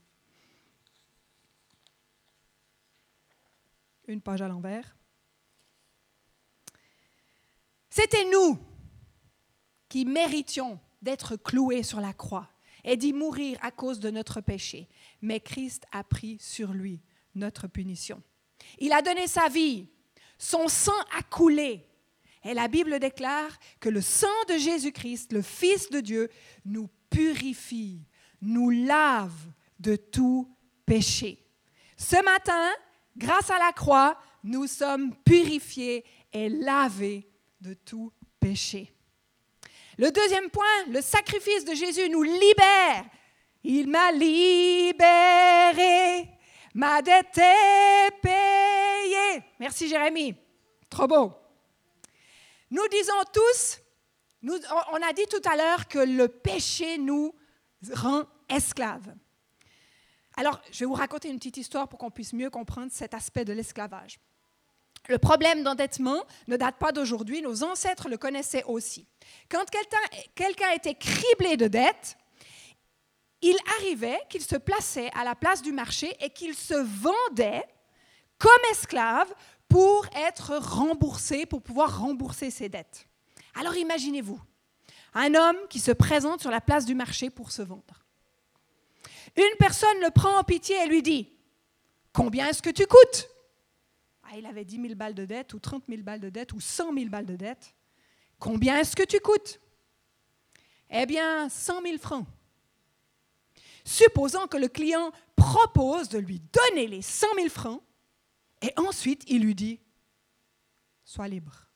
Une 4.07 4.21
page 4.21 4.43
à 4.43 4.49
l'envers. 4.49 4.97
C'était 7.89 8.25
nous 8.31 8.59
qui 9.89 10.05
méritions 10.07 10.81
d'être 11.03 11.37
cloués 11.37 11.83
sur 11.83 12.01
la 12.01 12.13
croix 12.13 12.49
et 12.85 12.97
d'y 12.97 13.13
mourir 13.13 13.59
à 13.63 13.71
cause 13.71 14.01
de 14.01 14.11
notre 14.11 14.41
péché. 14.41 14.89
Mais 15.21 15.41
Christ 15.41 15.85
a 15.93 16.05
pris 16.05 16.39
sur 16.41 16.73
lui 16.73 17.01
notre 17.35 17.67
punition. 17.67 18.23
Il 18.79 18.93
a 18.93 19.03
donné 19.03 19.27
sa 19.27 19.49
vie, 19.49 19.89
son 20.39 20.69
sang 20.69 21.01
a 21.17 21.23
coulé. 21.23 21.87
Et 22.45 22.55
la 22.55 22.67
Bible 22.67 22.99
déclare 22.99 23.57
que 23.79 23.89
le 23.89 24.01
sang 24.01 24.27
de 24.49 24.59
Jésus-Christ, 24.59 25.33
le 25.33 25.43
Fils 25.43 25.91
de 25.91 26.01
Dieu, 26.01 26.29
nous 26.65 26.89
purifie, 27.09 28.05
nous 28.41 28.71
lave 28.71 29.53
de 29.79 29.95
tout 29.95 30.53
péché. 30.85 31.47
Ce 31.97 32.23
matin, 32.25 32.69
grâce 33.17 33.51
à 33.51 33.59
la 33.59 33.73
croix, 33.73 34.19
nous 34.43 34.67
sommes 34.67 35.15
purifiés 35.25 36.05
et 36.33 36.49
lavés 36.49 37.29
de 37.61 37.75
tout 37.75 38.13
péché. 38.41 38.93
Le 39.99 40.11
deuxième 40.11 40.49
point, 40.51 40.87
le 40.89 41.01
sacrifice 41.01 41.65
de 41.65 41.75
Jésus 41.75 42.09
nous 42.09 42.23
libère. 42.23 43.05
Il 43.65 43.89
m'a 43.89 44.11
libéré, 44.11 44.99
ma 46.75 47.01
dette 47.03 47.39
est 47.39 48.11
payée. 48.21 49.45
Merci 49.61 49.89
Jérémie, 49.89 50.35
trop 50.91 51.07
beau. 51.07 51.33
Nous 52.71 52.89
disons 52.89 53.23
tous, 53.33 53.79
on 54.43 55.03
a 55.03 55.13
dit 55.13 55.27
tout 55.31 55.43
à 55.49 55.57
l'heure 55.57 55.87
que 55.87 56.01
le 56.01 56.27
péché 56.27 56.99
nous 56.99 57.35
rend 57.95 58.25
esclaves. 58.49 59.15
Alors, 60.37 60.61
je 60.73 60.81
vais 60.81 60.87
vous 60.87 60.95
raconter 60.95 61.29
une 61.29 61.37
petite 61.37 61.59
histoire 61.59 61.89
pour 61.89 61.99
qu'on 61.99 62.11
puisse 62.11 62.33
mieux 62.33 62.51
comprendre 62.51 62.91
cet 62.91 63.15
aspect 63.15 63.45
de 63.45 63.53
l'esclavage. 63.53 64.19
Le 65.09 65.19
problème 65.19 65.65
d'endettement 65.65 66.25
ne 66.47 66.57
date 66.57 66.77
pas 66.77 66.93
d'aujourd'hui, 66.93 67.43
nos 67.43 67.65
ancêtres 67.65 68.09
le 68.09 68.17
connaissaient 68.17 68.65
aussi. 68.65 69.07
Quand 69.49 69.65
quelqu'un 70.35 70.71
était 70.71 70.95
criblé 70.95 71.57
de 71.57 71.67
dettes, 71.67 72.17
il 73.41 73.57
arrivait 73.79 74.21
qu'il 74.31 74.43
se 74.43 74.55
plaçait 74.57 75.11
à 75.15 75.25
la 75.25 75.35
place 75.35 75.63
du 75.63 75.73
marché 75.73 76.17
et 76.21 76.31
qu'il 76.31 76.55
se 76.55 76.75
vendait 76.75 77.65
comme 78.39 78.53
esclave 78.71 79.35
pour 79.69 80.07
être 80.15 80.57
remboursé, 80.57 81.47
pour 81.47 81.63
pouvoir 81.63 82.01
rembourser 82.01 82.51
ses 82.51 82.69
dettes. 82.69 83.09
Alors 83.59 83.77
imaginez-vous, 83.77 84.41
un 85.15 85.35
homme 85.35 85.57
qui 85.69 85.81
se 85.81 85.91
présente 85.91 86.41
sur 86.41 86.51
la 86.51 86.61
place 86.61 86.85
du 86.85 86.95
marché 86.95 87.31
pour 87.31 87.51
se 87.51 87.63
vendre. 87.63 88.05
Une 89.37 89.57
personne 89.59 90.01
le 90.01 90.11
prend 90.11 90.39
en 90.39 90.45
pitié 90.45 90.77
et 90.85 90.87
lui 90.87 91.03
dit, 91.03 91.33
combien 92.13 92.49
est-ce 92.49 92.63
que 92.63 92.71
tu 92.71 92.87
coûtes? 92.87 93.29
Ah, 94.35 94.39
il 94.39 94.47
avait 94.47 94.65
10 94.65 94.81
000 94.81 94.95
balles 94.95 95.15
de 95.15 95.27
dette, 95.27 95.53
ou 95.53 95.59
30 95.59 95.85
000 95.91 96.01
balles 96.01 96.21
de 96.21 96.31
dette, 96.31 96.55
ou 96.55 96.61
100 96.61 96.95
000 96.95 97.11
balles 97.11 97.27
de 97.27 97.37
dette. 97.37 97.75
Combien 98.39 98.79
est-ce 98.79 98.97
que 98.97 99.03
tu 99.03 99.21
coûtes? 99.21 99.61
Eh 100.89 101.05
bien, 101.05 101.51
100 101.51 101.83
000 101.83 101.99
francs. 101.99 102.27
Supposons 103.85 104.47
que 104.47 104.57
le 104.57 104.69
client 104.69 105.13
propose 105.37 106.09
de 106.09 106.19
lui 106.19 106.41
donner 106.41 106.87
les 106.87 107.03
100 107.03 107.27
000 107.35 107.49
francs, 107.51 107.83
et 108.63 108.73
ensuite 108.79 109.23
il 109.29 109.43
lui 109.43 109.55
dit, 109.55 109.79
sois 111.05 111.29
libre. 111.29 111.67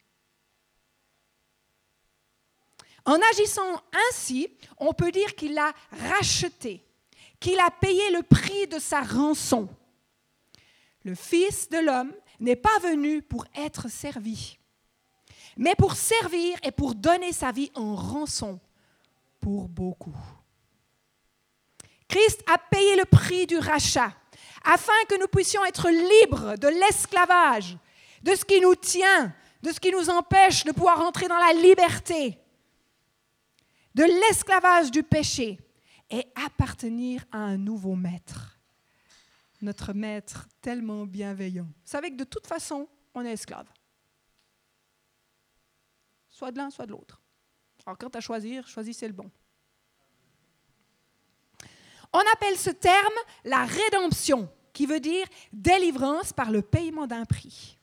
En 3.05 3.19
agissant 3.33 3.83
ainsi, 4.09 4.49
on 4.79 4.95
peut 4.95 5.13
dire 5.13 5.35
qu'il 5.35 5.53
l'a 5.53 5.75
racheté, 5.91 6.83
qu'il 7.39 7.61
a 7.61 7.71
payé 7.71 8.11
le 8.13 8.23
prix 8.23 8.67
de 8.67 8.79
sa 8.79 9.03
rançon. 9.03 9.69
Le 11.05 11.15
Fils 11.15 11.69
de 11.69 11.79
l'homme 11.79 12.15
n'est 12.41 12.57
pas 12.57 12.79
venu 12.83 13.23
pour 13.23 13.47
être 13.55 13.91
servi, 13.91 14.59
mais 15.57 15.75
pour 15.75 15.95
servir 15.95 16.59
et 16.63 16.71
pour 16.71 16.95
donner 16.95 17.33
sa 17.33 17.53
vie 17.53 17.71
en 17.75 17.95
rançon 17.95 18.61
pour 19.41 19.69
beaucoup. 19.69 20.17
Christ 22.09 22.43
a 22.53 22.59
payé 22.59 22.97
le 22.97 23.05
prix 23.05 23.47
du 23.47 23.59
rachat 23.59 24.13
afin 24.65 24.93
que 25.09 25.19
nous 25.21 25.29
puissions 25.29 25.65
être 25.65 25.89
libres 25.89 26.57
de 26.57 26.69
l'esclavage, 26.69 27.77
de 28.23 28.35
ce 28.35 28.45
qui 28.45 28.61
nous 28.61 28.75
tient, 28.75 29.33
de 29.63 29.73
ce 29.73 29.81
qui 29.81 29.91
nous 29.91 30.11
empêche 30.11 30.65
de 30.65 30.73
pouvoir 30.73 31.01
entrer 31.01 31.29
dans 31.29 31.39
la 31.39 31.53
liberté, 31.53 32.39
de 33.95 34.05
l'esclavage 34.05 34.91
du 34.91 35.03
péché 35.03 35.59
et 36.11 36.27
appartenir 36.45 37.25
à 37.33 37.39
un 37.39 37.57
nouveau 37.57 37.95
maître 37.95 38.56
notre 39.63 39.93
maître 39.93 40.49
tellement 40.61 41.07
bienveillant. 41.07 41.65
Vous 41.65 41.91
savez 41.91 42.11
que 42.11 42.17
de 42.17 42.25
toute 42.25 42.47
façon, 42.47 42.89
on 43.15 43.25
est 43.25 43.33
esclave. 43.33 43.69
Soit 46.29 46.53
de 46.53 46.59
l'un, 46.59 46.71
soit 46.71 46.87
de 46.87 46.93
l'autre. 46.93 47.23
Alors, 47.87 47.99
quant 47.99 48.09
à 48.09 48.21
choisir, 48.21 48.67
choisissez 48.67 49.07
le 49.07 49.13
bon. 49.13 49.31
On 52.13 52.23
appelle 52.33 52.57
ce 52.57 52.71
terme 52.71 53.15
la 53.45 53.65
rédemption, 53.65 54.49
qui 54.73 54.87
veut 54.87 55.01
dire 55.01 55.27
délivrance 55.53 56.33
par 56.33 56.51
le 56.51 56.63
paiement 56.63 57.07
d'un 57.07 57.25
prix. 57.25 57.79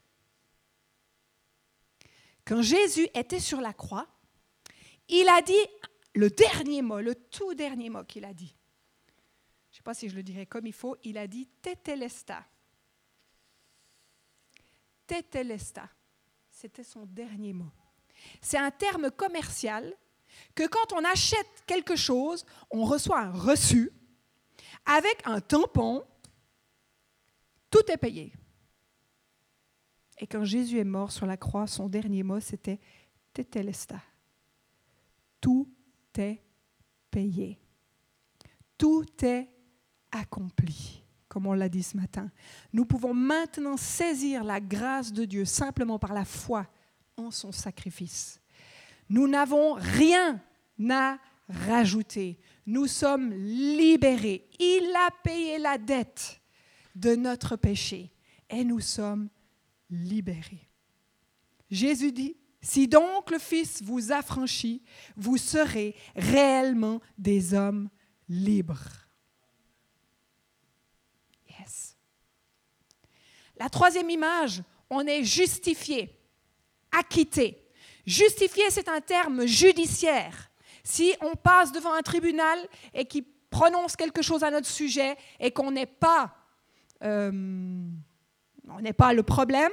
Quand 2.46 2.62
Jésus 2.62 3.08
était 3.14 3.40
sur 3.40 3.62
la 3.62 3.74
croix, 3.74 4.08
il 5.08 5.28
a 5.30 5.42
dit 5.42 5.54
le 6.14 6.30
dernier 6.30 6.82
mot, 6.82 7.00
le 7.00 7.16
tout 7.16 7.54
dernier 7.56 7.90
mot 7.90 8.04
qu'il 8.04 8.26
a 8.26 8.34
dit 8.34 8.56
sais 9.84 9.90
pas 9.92 9.94
si 9.94 10.08
je 10.08 10.16
le 10.16 10.24
dirais 10.24 10.46
comme 10.46 10.66
il 10.66 10.74
faut, 10.74 10.96
il 11.04 11.18
a 11.18 11.28
dit 11.28 11.46
tetelesta. 11.62 12.46
Tetelesta. 15.06 15.90
C'était 16.50 16.86
son 16.86 17.06
dernier 17.06 17.52
mot. 17.52 17.72
C'est 18.40 18.58
un 18.58 18.72
terme 18.72 19.12
commercial 19.12 19.94
que 20.56 20.66
quand 20.68 20.94
on 20.94 21.04
achète 21.04 21.66
quelque 21.68 21.98
chose, 21.98 22.46
on 22.72 22.86
reçoit 22.86 23.20
un 23.20 23.32
reçu 23.32 23.92
avec 24.86 25.22
un 25.26 25.42
tampon, 25.42 26.06
tout 27.70 27.84
est 27.92 27.98
payé. 27.98 28.32
Et 30.20 30.28
quand 30.28 30.46
Jésus 30.46 30.80
est 30.80 30.86
mort 30.86 31.12
sur 31.12 31.26
la 31.26 31.36
croix, 31.36 31.68
son 31.68 31.90
dernier 31.90 32.24
mot, 32.24 32.40
c'était 32.40 32.80
tetelesta. 33.34 34.02
Tout 35.42 35.70
est 36.18 36.42
payé. 37.12 37.60
Tout 38.78 39.06
est 39.26 39.53
accompli, 40.14 41.04
comme 41.28 41.48
on 41.48 41.54
l'a 41.54 41.68
dit 41.68 41.84
ce 41.84 41.98
matin. 41.98 42.32
Nous 42.72 42.86
pouvons 42.86 43.14
maintenant 43.14 43.76
saisir 43.76 44.44
la 44.44 44.62
grâce 44.62 45.12
de 45.12 45.26
Dieu 45.26 45.44
simplement 45.44 46.00
par 46.00 46.14
la 46.14 46.24
foi 46.24 46.68
en 47.18 47.32
son 47.32 47.52
sacrifice. 47.52 48.40
Nous 49.10 49.28
n'avons 49.28 49.74
rien 49.74 50.42
à 50.90 51.18
rajouter. 51.50 52.40
Nous 52.66 52.88
sommes 52.88 53.34
libérés. 53.34 54.48
Il 54.60 54.94
a 54.96 55.10
payé 55.24 55.58
la 55.58 55.78
dette 55.78 56.40
de 56.96 57.16
notre 57.16 57.56
péché 57.56 58.12
et 58.50 58.64
nous 58.64 58.80
sommes 58.80 59.30
libérés. 59.90 60.70
Jésus 61.70 62.12
dit, 62.12 62.38
si 62.62 62.88
donc 62.88 63.30
le 63.32 63.40
Fils 63.40 63.82
vous 63.84 64.12
affranchit, 64.12 64.82
vous 65.18 65.38
serez 65.38 65.96
réellement 66.16 67.02
des 67.18 67.54
hommes 67.54 67.90
libres. 68.30 69.03
La 73.58 73.70
troisième 73.70 74.10
image, 74.10 74.62
on 74.90 75.06
est 75.06 75.24
justifié, 75.24 76.18
acquitté. 76.92 77.64
Justifié, 78.06 78.70
c'est 78.70 78.90
un 78.90 79.02
terme 79.02 79.46
judiciaire. 79.46 80.50
Si 80.84 81.16
on 81.22 81.36
passe 81.36 81.72
devant 81.72 81.94
un 81.94 82.02
tribunal 82.02 82.60
et 82.94 83.06
qui 83.06 83.22
prononce 83.50 83.96
quelque 83.96 84.22
chose 84.22 84.44
à 84.44 84.52
notre 84.52 84.68
sujet 84.68 85.16
et 85.40 85.52
qu'on 85.52 85.72
n'est 85.72 85.86
pas, 85.86 86.36
euh, 87.04 87.32
on 87.32 88.82
n'est 88.82 88.94
pas 88.94 89.14
le 89.14 89.24
problème, 89.24 89.72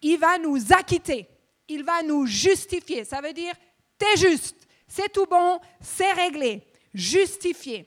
il 0.00 0.18
va 0.18 0.38
nous 0.38 0.72
acquitter, 0.72 1.28
il 1.68 1.84
va 1.84 2.02
nous 2.02 2.26
justifier. 2.26 3.04
Ça 3.04 3.20
veut 3.20 3.32
dire, 3.32 3.54
t'es 3.98 4.16
juste, 4.16 4.66
c'est 4.88 5.12
tout 5.12 5.26
bon, 5.26 5.60
c'est 5.80 6.12
réglé, 6.12 6.66
justifié. 6.94 7.86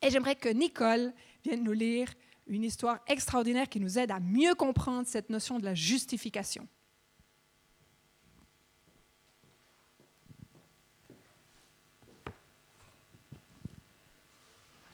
Et 0.00 0.10
j'aimerais 0.10 0.36
que 0.36 0.48
Nicole 0.48 1.12
vienne 1.44 1.62
nous 1.62 1.72
lire 1.72 2.08
une 2.46 2.64
histoire 2.64 3.00
extraordinaire 3.06 3.68
qui 3.68 3.80
nous 3.80 3.98
aide 3.98 4.10
à 4.10 4.20
mieux 4.20 4.54
comprendre 4.54 5.06
cette 5.06 5.30
notion 5.30 5.58
de 5.58 5.64
la 5.64 5.74
justification. 5.74 6.66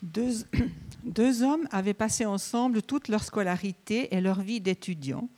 Deux, 1.04 1.42
hommes 1.42 1.68
avaient 1.70 1.94
passé 1.94 2.26
ensemble 2.26 2.82
toute 2.82 3.08
leur 3.08 3.22
scolarité 3.22 4.14
et 4.14 4.20
leur 4.20 4.40
vie 4.40 4.60
d'étudiants 4.60 5.28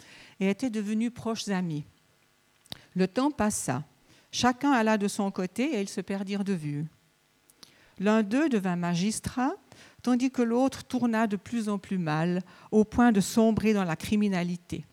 et 0.40 0.48
étaient 0.48 0.70
devenus 0.70 1.12
proches 1.12 1.48
amis. 1.48 1.84
Le 2.94 3.06
temps 3.06 3.30
passa. 3.30 3.84
Chacun 4.32 4.72
alla 4.72 4.98
de 4.98 5.06
son 5.06 5.30
côté 5.30 5.76
et 5.76 5.80
ils 5.80 5.88
se 5.88 6.00
perdirent 6.00 6.44
de 6.44 6.54
vue. 6.54 6.86
L'un 7.98 8.22
d'eux 8.22 8.48
devint 8.48 8.76
magistrat, 8.76 9.54
tandis 10.04 10.30
que 10.30 10.42
l'autre 10.42 10.84
tourna 10.84 11.26
de 11.26 11.36
plus 11.36 11.70
en 11.70 11.78
plus 11.78 11.96
mal, 11.96 12.42
au 12.70 12.84
point 12.84 13.10
de 13.10 13.22
sombrer 13.22 13.72
dans 13.72 13.84
la 13.84 13.96
criminalité. 13.96 14.84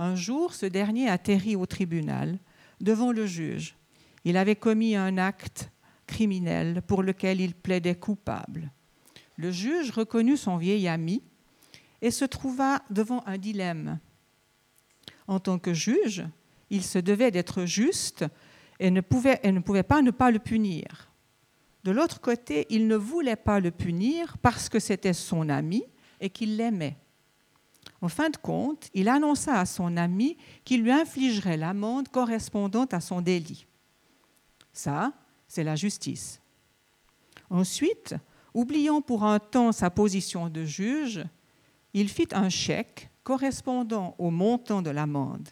Un 0.00 0.16
jour, 0.16 0.52
ce 0.52 0.66
dernier 0.66 1.08
atterrit 1.08 1.54
au 1.54 1.64
tribunal, 1.64 2.38
devant 2.80 3.12
le 3.12 3.24
juge. 3.24 3.76
Il 4.24 4.36
avait 4.36 4.56
commis 4.56 4.96
un 4.96 5.16
acte 5.16 5.70
criminel 6.08 6.82
pour 6.82 7.04
lequel 7.04 7.40
il 7.40 7.54
plaidait 7.54 7.94
coupable. 7.94 8.72
Le 9.36 9.52
juge 9.52 9.92
reconnut 9.92 10.36
son 10.36 10.56
vieil 10.56 10.88
ami 10.88 11.22
et 12.02 12.10
se 12.10 12.24
trouva 12.24 12.82
devant 12.90 13.22
un 13.26 13.38
dilemme. 13.38 14.00
En 15.28 15.38
tant 15.38 15.60
que 15.60 15.72
juge, 15.72 16.24
il 16.68 16.82
se 16.82 16.98
devait 16.98 17.30
d'être 17.30 17.64
juste 17.64 18.24
et 18.80 18.90
ne, 18.90 19.00
pouvait, 19.00 19.38
et 19.44 19.52
ne 19.52 19.60
pouvait 19.60 19.84
pas 19.84 20.02
ne 20.02 20.10
pas 20.10 20.32
le 20.32 20.40
punir. 20.40 21.11
De 21.84 21.90
l'autre 21.90 22.20
côté, 22.20 22.66
il 22.70 22.86
ne 22.86 22.96
voulait 22.96 23.36
pas 23.36 23.58
le 23.60 23.70
punir 23.70 24.38
parce 24.38 24.68
que 24.68 24.78
c'était 24.78 25.12
son 25.12 25.48
ami 25.48 25.84
et 26.20 26.30
qu'il 26.30 26.56
l'aimait. 26.56 26.96
En 28.00 28.08
fin 28.08 28.30
de 28.30 28.36
compte, 28.36 28.88
il 28.94 29.08
annonça 29.08 29.58
à 29.58 29.66
son 29.66 29.96
ami 29.96 30.36
qu'il 30.64 30.82
lui 30.82 30.92
infligerait 30.92 31.56
l'amende 31.56 32.08
correspondant 32.08 32.86
à 32.90 33.00
son 33.00 33.20
délit. 33.20 33.66
Ça, 34.72 35.12
c'est 35.48 35.64
la 35.64 35.76
justice. 35.76 36.40
Ensuite, 37.50 38.14
oubliant 38.54 39.00
pour 39.00 39.24
un 39.24 39.38
temps 39.38 39.72
sa 39.72 39.90
position 39.90 40.48
de 40.48 40.64
juge, 40.64 41.24
il 41.94 42.08
fit 42.08 42.28
un 42.32 42.48
chèque 42.48 43.10
correspondant 43.22 44.14
au 44.18 44.30
montant 44.30 44.82
de 44.82 44.90
l'amende. 44.90 45.48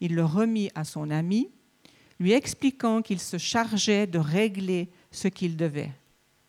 Il 0.00 0.14
le 0.14 0.24
remit 0.24 0.70
à 0.74 0.84
son 0.84 1.10
ami, 1.10 1.50
lui 2.18 2.32
expliquant 2.32 3.02
qu'il 3.02 3.20
se 3.20 3.38
chargeait 3.38 4.06
de 4.06 4.18
régler 4.18 4.90
ce 5.12 5.28
qu'il 5.28 5.56
devait. 5.56 5.92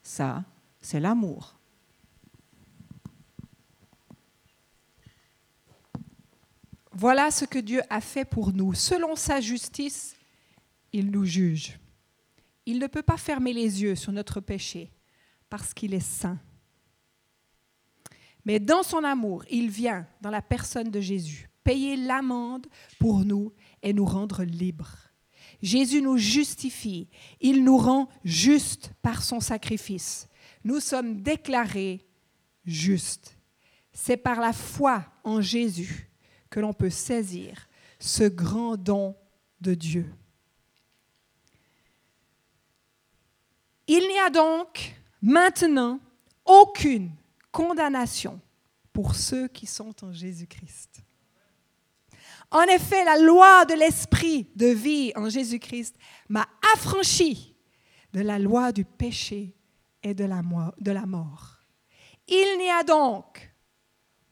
Ça, 0.02 0.44
c'est 0.82 1.00
l'amour. 1.00 1.56
Voilà 6.92 7.32
ce 7.32 7.46
que 7.46 7.60
Dieu 7.60 7.82
a 7.90 8.02
fait 8.02 8.26
pour 8.26 8.54
nous. 8.54 8.74
Selon 8.74 9.16
sa 9.16 9.42
justice, 9.42 10.16
il 10.92 11.12
nous 11.12 11.26
juge. 11.26 11.80
Il 12.66 12.80
ne 12.80 12.88
peut 12.88 13.02
pas 13.04 13.18
fermer 13.18 13.52
les 13.52 13.82
yeux 13.82 13.96
sur 13.96 14.12
notre 14.12 14.40
péché 14.40 14.92
parce 15.50 15.74
qu'il 15.74 15.94
est 15.94 16.00
saint. 16.00 16.40
Mais 18.46 18.60
dans 18.60 18.84
son 18.84 19.04
amour, 19.04 19.44
il 19.50 19.70
vient, 19.70 20.08
dans 20.22 20.30
la 20.30 20.42
personne 20.42 20.92
de 20.92 21.00
Jésus, 21.00 21.50
payer 21.64 21.96
l'amende 21.96 22.68
pour 23.00 23.26
nous 23.26 23.54
et 23.82 23.94
nous 23.94 24.06
rendre 24.06 24.44
libres. 24.44 25.13
Jésus 25.64 26.02
nous 26.02 26.18
justifie, 26.18 27.08
il 27.40 27.64
nous 27.64 27.78
rend 27.78 28.10
justes 28.26 28.92
par 29.02 29.24
son 29.24 29.40
sacrifice. 29.40 30.28
Nous 30.66 30.82
sommes 30.82 31.22
déclarés 31.22 32.06
justes. 32.66 33.38
C'est 33.94 34.18
par 34.18 34.42
la 34.42 34.52
foi 34.52 35.06
en 35.24 35.40
Jésus 35.40 36.10
que 36.50 36.60
l'on 36.60 36.74
peut 36.74 36.90
saisir 36.90 37.70
ce 37.98 38.26
grand 38.26 38.76
don 38.76 39.16
de 39.62 39.74
Dieu. 39.74 40.14
Il 43.88 44.06
n'y 44.10 44.20
a 44.20 44.30
donc 44.30 44.94
maintenant 45.22 46.02
aucune 46.44 47.10
condamnation 47.54 48.42
pour 48.92 49.16
ceux 49.16 49.48
qui 49.48 49.66
sont 49.66 50.04
en 50.04 50.12
Jésus-Christ. 50.12 51.04
En 52.54 52.62
effet, 52.66 53.04
la 53.04 53.18
loi 53.18 53.66
de 53.66 53.74
l'esprit 53.74 54.48
de 54.56 54.68
vie 54.68 55.12
en 55.16 55.28
Jésus-Christ 55.28 55.96
m'a 56.30 56.48
affranchi 56.76 57.56
de 58.14 58.22
la 58.22 58.38
loi 58.38 58.72
du 58.72 58.86
péché 58.86 59.56
et 60.04 60.14
de 60.14 60.24
la 60.24 60.44
mort. 60.44 61.58
Il 62.28 62.58
n'y 62.60 62.70
a 62.70 62.84
donc 62.84 63.52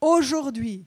aujourd'hui 0.00 0.86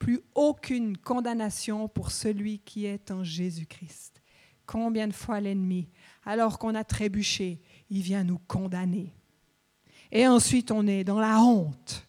plus 0.00 0.20
aucune 0.34 0.98
condamnation 0.98 1.86
pour 1.86 2.10
celui 2.10 2.58
qui 2.58 2.86
est 2.86 3.12
en 3.12 3.22
Jésus-Christ. 3.22 4.20
Combien 4.66 5.06
de 5.06 5.12
fois 5.12 5.40
l'ennemi, 5.40 5.88
alors 6.24 6.58
qu'on 6.58 6.74
a 6.74 6.82
trébuché, 6.82 7.60
il 7.90 8.02
vient 8.02 8.24
nous 8.24 8.40
condamner. 8.48 9.14
Et 10.10 10.26
ensuite 10.26 10.72
on 10.72 10.88
est 10.88 11.04
dans 11.04 11.20
la 11.20 11.40
honte. 11.40 12.08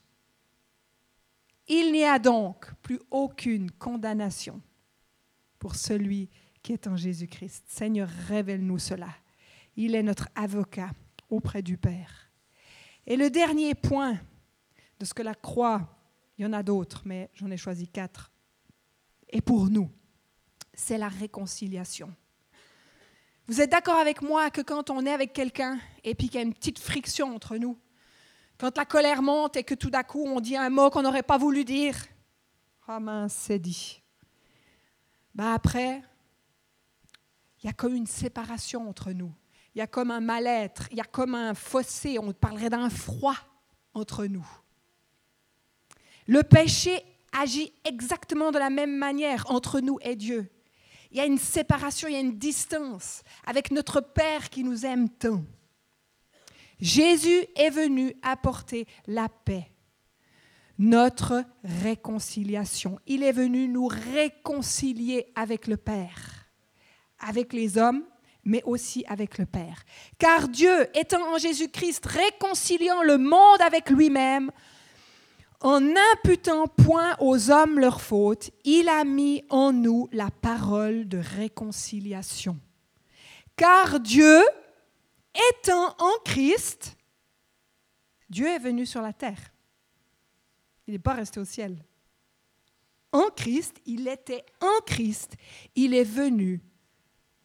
Il 1.67 1.91
n'y 1.91 2.03
a 2.03 2.19
donc 2.19 2.73
plus 2.81 2.99
aucune 3.09 3.71
condamnation 3.71 4.61
pour 5.59 5.75
celui 5.75 6.29
qui 6.61 6.73
est 6.73 6.87
en 6.87 6.95
Jésus-Christ. 6.95 7.65
Seigneur, 7.67 8.09
révèle-nous 8.27 8.79
cela. 8.79 9.09
Il 9.75 9.95
est 9.95 10.03
notre 10.03 10.29
avocat 10.35 10.91
auprès 11.29 11.61
du 11.61 11.77
Père. 11.77 12.31
Et 13.05 13.15
le 13.15 13.29
dernier 13.29 13.75
point 13.75 14.19
de 14.99 15.05
ce 15.05 15.13
que 15.13 15.23
la 15.23 15.35
croix 15.35 15.89
il 16.37 16.43
y 16.43 16.45
en 16.45 16.53
a 16.53 16.63
d'autres, 16.63 17.03
mais 17.05 17.29
j'en 17.33 17.51
ai 17.51 17.57
choisi 17.57 17.87
quatre. 17.87 18.31
Et 19.29 19.41
pour 19.41 19.69
nous, 19.69 19.89
c'est 20.73 20.97
la 20.97 21.09
réconciliation. 21.09 22.13
Vous 23.47 23.61
êtes 23.61 23.71
d'accord 23.71 23.97
avec 23.97 24.21
moi 24.21 24.49
que 24.49 24.61
quand 24.61 24.89
on 24.89 25.05
est 25.05 25.11
avec 25.11 25.33
quelqu'un 25.33 25.79
et 26.03 26.15
qu'il 26.15 26.33
y 26.33 26.37
a 26.37 26.41
une 26.41 26.53
petite 26.53 26.79
friction 26.79 27.35
entre 27.35 27.57
nous, 27.57 27.77
quand 28.63 28.77
la 28.77 28.85
colère 28.85 29.21
monte 29.21 29.57
et 29.57 29.65
que 29.65 29.75
tout 29.75 29.89
d'un 29.89 30.03
coup 30.03 30.25
on 30.25 30.39
dit 30.39 30.55
un 30.55 30.69
mot 30.69 30.89
qu'on 30.89 31.01
n'aurait 31.01 31.21
pas 31.21 31.37
voulu 31.37 31.65
dire, 31.65 31.97
ah 32.87 32.97
mince, 32.97 33.33
c'est 33.33 33.59
dit. 33.59 34.01
Ben 35.35 35.51
après, 35.51 36.01
il 37.61 37.65
y 37.65 37.69
a 37.69 37.73
comme 37.73 37.93
une 37.93 38.07
séparation 38.07 38.87
entre 38.87 39.11
nous. 39.11 39.33
Il 39.75 39.79
y 39.79 39.81
a 39.81 39.87
comme 39.87 40.11
un 40.11 40.21
mal-être, 40.21 40.87
il 40.91 40.97
y 40.97 41.01
a 41.01 41.03
comme 41.03 41.35
un 41.35 41.53
fossé, 41.53 42.17
on 42.19 42.31
parlerait 42.31 42.69
d'un 42.69 42.89
froid 42.89 43.35
entre 43.93 44.27
nous. 44.27 44.47
Le 46.27 46.41
péché 46.41 47.03
agit 47.33 47.73
exactement 47.83 48.51
de 48.51 48.59
la 48.59 48.69
même 48.69 48.95
manière 48.95 49.43
entre 49.51 49.81
nous 49.81 49.99
et 50.03 50.15
Dieu. 50.15 50.49
Il 51.11 51.17
y 51.17 51.19
a 51.19 51.25
une 51.25 51.37
séparation, 51.37 52.07
il 52.07 52.13
y 52.13 52.17
a 52.17 52.21
une 52.21 52.37
distance 52.37 53.23
avec 53.45 53.71
notre 53.71 53.99
Père 53.99 54.49
qui 54.49 54.63
nous 54.63 54.85
aime 54.85 55.09
tant. 55.09 55.43
Jésus 56.79 57.45
est 57.55 57.69
venu 57.69 58.13
apporter 58.21 58.87
la 59.07 59.29
paix, 59.29 59.71
notre 60.77 61.43
réconciliation. 61.83 62.99
Il 63.07 63.23
est 63.23 63.31
venu 63.31 63.67
nous 63.67 63.87
réconcilier 63.87 65.27
avec 65.35 65.67
le 65.67 65.77
Père, 65.77 66.47
avec 67.19 67.53
les 67.53 67.77
hommes, 67.77 68.03
mais 68.43 68.61
aussi 68.65 69.05
avec 69.07 69.37
le 69.37 69.45
Père. 69.45 69.83
Car 70.17 70.49
Dieu, 70.49 70.87
étant 70.97 71.33
en 71.33 71.37
Jésus-Christ, 71.37 72.05
réconciliant 72.05 73.01
le 73.03 73.17
monde 73.17 73.61
avec 73.65 73.89
lui-même, 73.89 74.51
en 75.61 75.79
n'imputant 75.79 76.67
point 76.67 77.15
aux 77.19 77.49
hommes 77.49 77.79
leurs 77.79 78.01
fautes, 78.01 78.51
il 78.65 78.89
a 78.89 79.05
mis 79.05 79.45
en 79.49 79.71
nous 79.71 80.09
la 80.11 80.29
parole 80.29 81.07
de 81.07 81.19
réconciliation. 81.19 82.59
Car 83.55 84.01
Dieu, 84.01 84.41
étant 85.51 85.95
en 85.99 86.11
Christ, 86.25 86.97
Dieu 88.29 88.47
est 88.47 88.59
venu 88.59 88.85
sur 88.85 89.01
la 89.01 89.13
terre. 89.13 89.53
Il 90.87 90.93
n'est 90.93 90.99
pas 90.99 91.13
resté 91.13 91.39
au 91.39 91.45
ciel. 91.45 91.83
En 93.11 93.29
Christ, 93.35 93.79
il 93.85 94.07
était 94.07 94.43
en 94.59 94.81
Christ, 94.85 95.35
il 95.75 95.93
est 95.93 96.03
venu 96.03 96.61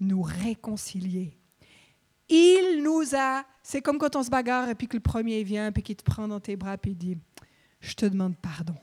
nous 0.01 0.23
réconcilier. 0.23 1.37
Il 2.29 2.83
nous 2.83 3.15
a, 3.15 3.45
c'est 3.63 3.83
comme 3.83 3.99
quand 3.99 4.17
on 4.17 4.23
se 4.23 4.31
bagarre 4.31 4.69
et 4.69 4.75
puis 4.75 4.87
que 4.87 4.97
le 4.97 5.03
premier 5.03 5.43
vient, 5.43 5.73
puis 5.73 5.83
qu'il 5.83 5.97
te 5.97 6.05
prend 6.05 6.29
dans 6.29 6.41
tes 6.41 6.57
bras, 6.57 6.79
puis 6.79 6.93
il 6.93 6.97
dit, 6.97 7.19
je 7.81 7.95
te 7.95 8.07
demande 8.07 8.37
pardon. 8.37 8.75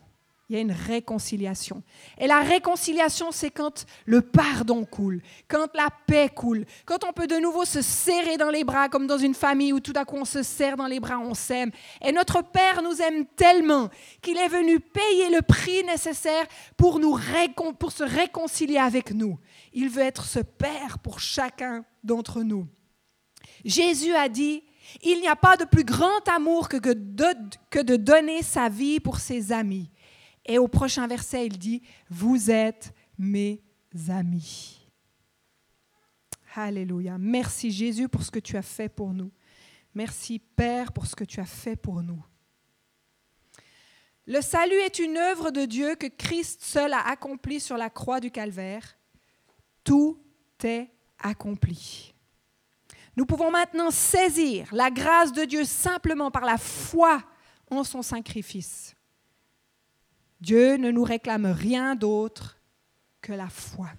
Il 0.48 0.56
y 0.56 0.60
a 0.60 0.62
une 0.62 0.72
réconciliation. 0.72 1.82
Et 2.20 2.28
la 2.28 2.42
réconciliation, 2.42 3.32
c'est 3.32 3.50
quand 3.50 3.88
le 4.06 4.22
pardon 4.22 4.86
coule, 4.86 5.24
quand 5.48 5.74
la 5.74 5.90
paix 6.06 6.30
coule, 6.30 6.66
quand 6.86 7.04
on 7.04 7.14
peut 7.14 7.26
de 7.26 7.38
nouveau 7.38 7.66
se 7.66 7.82
serrer 7.82 8.38
dans 8.38 8.52
les 8.52 8.64
bras, 8.64 8.88
comme 8.88 9.08
dans 9.08 9.18
une 9.18 9.34
famille 9.34 9.74
où 9.74 9.80
tout 9.80 9.94
à 9.96 10.06
coup 10.06 10.18
on 10.18 10.26
se 10.26 10.44
serre 10.44 10.78
dans 10.78 10.86
les 10.86 11.00
bras, 11.00 11.18
on 11.18 11.34
s'aime. 11.34 11.72
Et 12.04 12.12
notre 12.12 12.44
Père 12.44 12.84
nous 12.84 13.02
aime 13.02 13.26
tellement 13.26 13.90
qu'il 14.22 14.38
est 14.38 14.48
venu 14.48 14.80
payer 14.80 15.30
le 15.30 15.42
prix 15.42 15.84
nécessaire 15.84 16.46
pour, 16.78 17.00
nous 17.00 17.18
pour 17.80 17.92
se 17.92 18.04
réconcilier 18.04 18.78
avec 18.78 19.12
nous. 19.12 19.40
Il 19.74 19.90
veut 19.90 20.04
être 20.04 20.26
ce 20.26 20.40
Père 20.40 21.00
pour 21.00 21.20
chacun 21.20 21.84
d'entre 22.04 22.44
nous. 22.44 22.68
Jésus 23.64 24.14
a 24.14 24.30
dit, 24.30 24.64
il 25.02 25.20
n'y 25.22 25.28
a 25.28 25.36
pas 25.36 25.58
de 25.58 25.66
plus 25.66 25.84
grand 25.84 26.28
amour 26.28 26.70
que 26.70 26.78
de, 26.78 27.96
donner 27.96 28.44
sa 28.44 28.70
vie 28.70 29.00
pour 29.00 29.18
ses 29.18 29.52
amis. 29.52 29.90
Et 30.46 30.58
au 30.58 30.68
prochain 30.68 31.08
verset, 31.08 31.48
il 31.48 31.58
dit, 31.58 31.82
vous 32.10 32.52
êtes 32.52 32.94
mes 33.18 33.64
amis. 34.10 34.80
Alléluia. 36.56 37.18
Merci 37.18 37.72
Jésus 37.72 38.08
pour 38.08 38.24
ce 38.24 38.32
que 38.32 38.40
tu 38.40 38.56
as 38.56 38.62
fait 38.62 38.90
pour 38.90 39.14
nous. 39.14 39.32
Merci 39.94 40.40
Père 40.40 40.92
pour 40.92 41.06
ce 41.06 41.16
que 41.16 41.24
tu 41.24 41.40
as 41.40 41.46
fait 41.46 41.76
pour 41.76 42.02
nous. 42.02 42.24
Le 44.28 44.42
salut 44.42 44.78
est 44.78 45.00
une 45.00 45.18
œuvre 45.18 45.52
de 45.52 45.66
Dieu 45.66 45.96
que 45.96 46.08
Christ 46.08 46.64
seul 46.64 46.94
a 46.94 47.08
accomplie 47.08 47.60
sur 47.60 47.78
la 47.78 47.90
croix 47.90 48.20
du 48.20 48.32
calvaire. 48.32 48.98
Tout 49.84 50.20
est 50.64 50.90
accompli. 51.20 52.14
Nous 53.16 53.26
pouvons 53.26 53.52
maintenant 53.52 53.92
saisir 53.92 54.68
la 54.74 54.90
grâce 54.90 55.32
de 55.32 55.46
Dieu 55.46 55.64
simplement 55.64 56.32
par 56.32 56.44
la 56.44 56.58
foi 56.58 57.24
en 57.70 57.84
son 57.84 58.02
sacrifice. 58.02 58.95
Dieu 60.42 60.78
ne 60.78 60.92
nous 60.92 61.04
réclame 61.04 61.46
rien 61.46 61.96
d'autre 61.96 62.58
que 63.22 63.34
la 63.34 63.50
foi. 63.50 63.90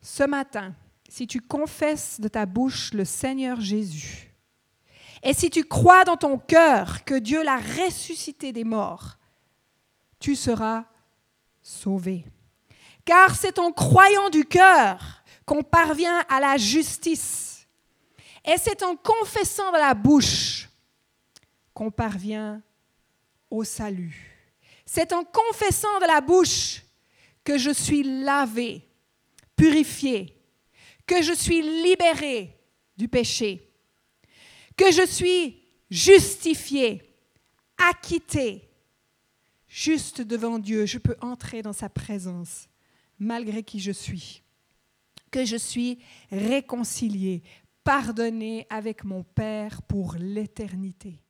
Ce 0.00 0.22
matin, 0.22 0.74
si 1.08 1.26
tu 1.26 1.40
confesses 1.40 2.20
de 2.20 2.28
ta 2.28 2.46
bouche 2.46 2.92
le 2.92 3.04
Seigneur 3.04 3.60
Jésus, 3.60 4.28
et 5.22 5.34
si 5.34 5.50
tu 5.50 5.64
crois 5.64 6.04
dans 6.04 6.16
ton 6.16 6.38
cœur 6.38 7.04
que 7.04 7.18
Dieu 7.18 7.42
l'a 7.42 7.56
ressuscité 7.56 8.52
des 8.52 8.64
morts, 8.64 9.18
tu 10.20 10.36
seras 10.36 10.84
sauvé. 11.62 12.24
Car 13.04 13.34
c'est 13.34 13.58
en 13.58 13.72
croyant 13.72 14.30
du 14.30 14.44
cœur 14.44 15.22
qu'on 15.44 15.62
parvient 15.62 16.20
à 16.28 16.40
la 16.40 16.56
justice. 16.56 17.66
Et 18.44 18.56
c'est 18.58 18.82
en 18.82 18.96
confessant 18.96 19.72
de 19.72 19.78
la 19.78 19.94
bouche 19.94 20.68
qu'on 21.74 21.90
parvient 21.90 22.62
au 23.50 23.64
salut. 23.64 24.38
C'est 24.86 25.12
en 25.12 25.24
confessant 25.24 26.00
de 26.00 26.06
la 26.06 26.20
bouche 26.20 26.82
que 27.44 27.58
je 27.58 27.70
suis 27.70 28.02
lavé, 28.02 28.86
purifié, 29.56 30.34
que 31.06 31.22
je 31.22 31.32
suis 31.32 31.62
libéré 31.62 32.56
du 32.96 33.08
péché, 33.08 33.72
que 34.76 34.92
je 34.92 35.06
suis 35.06 35.62
justifié, 35.90 37.02
acquitté, 37.76 38.68
juste 39.68 40.20
devant 40.20 40.58
Dieu. 40.58 40.86
Je 40.86 40.98
peux 40.98 41.16
entrer 41.20 41.62
dans 41.62 41.72
sa 41.72 41.88
présence 41.88 42.68
malgré 43.18 43.62
qui 43.62 43.80
je 43.80 43.92
suis, 43.92 44.42
que 45.30 45.44
je 45.44 45.56
suis 45.56 45.98
réconcilié, 46.30 47.42
pardonné 47.84 48.66
avec 48.70 49.04
mon 49.04 49.22
Père 49.22 49.82
pour 49.82 50.14
l'éternité. 50.18 51.22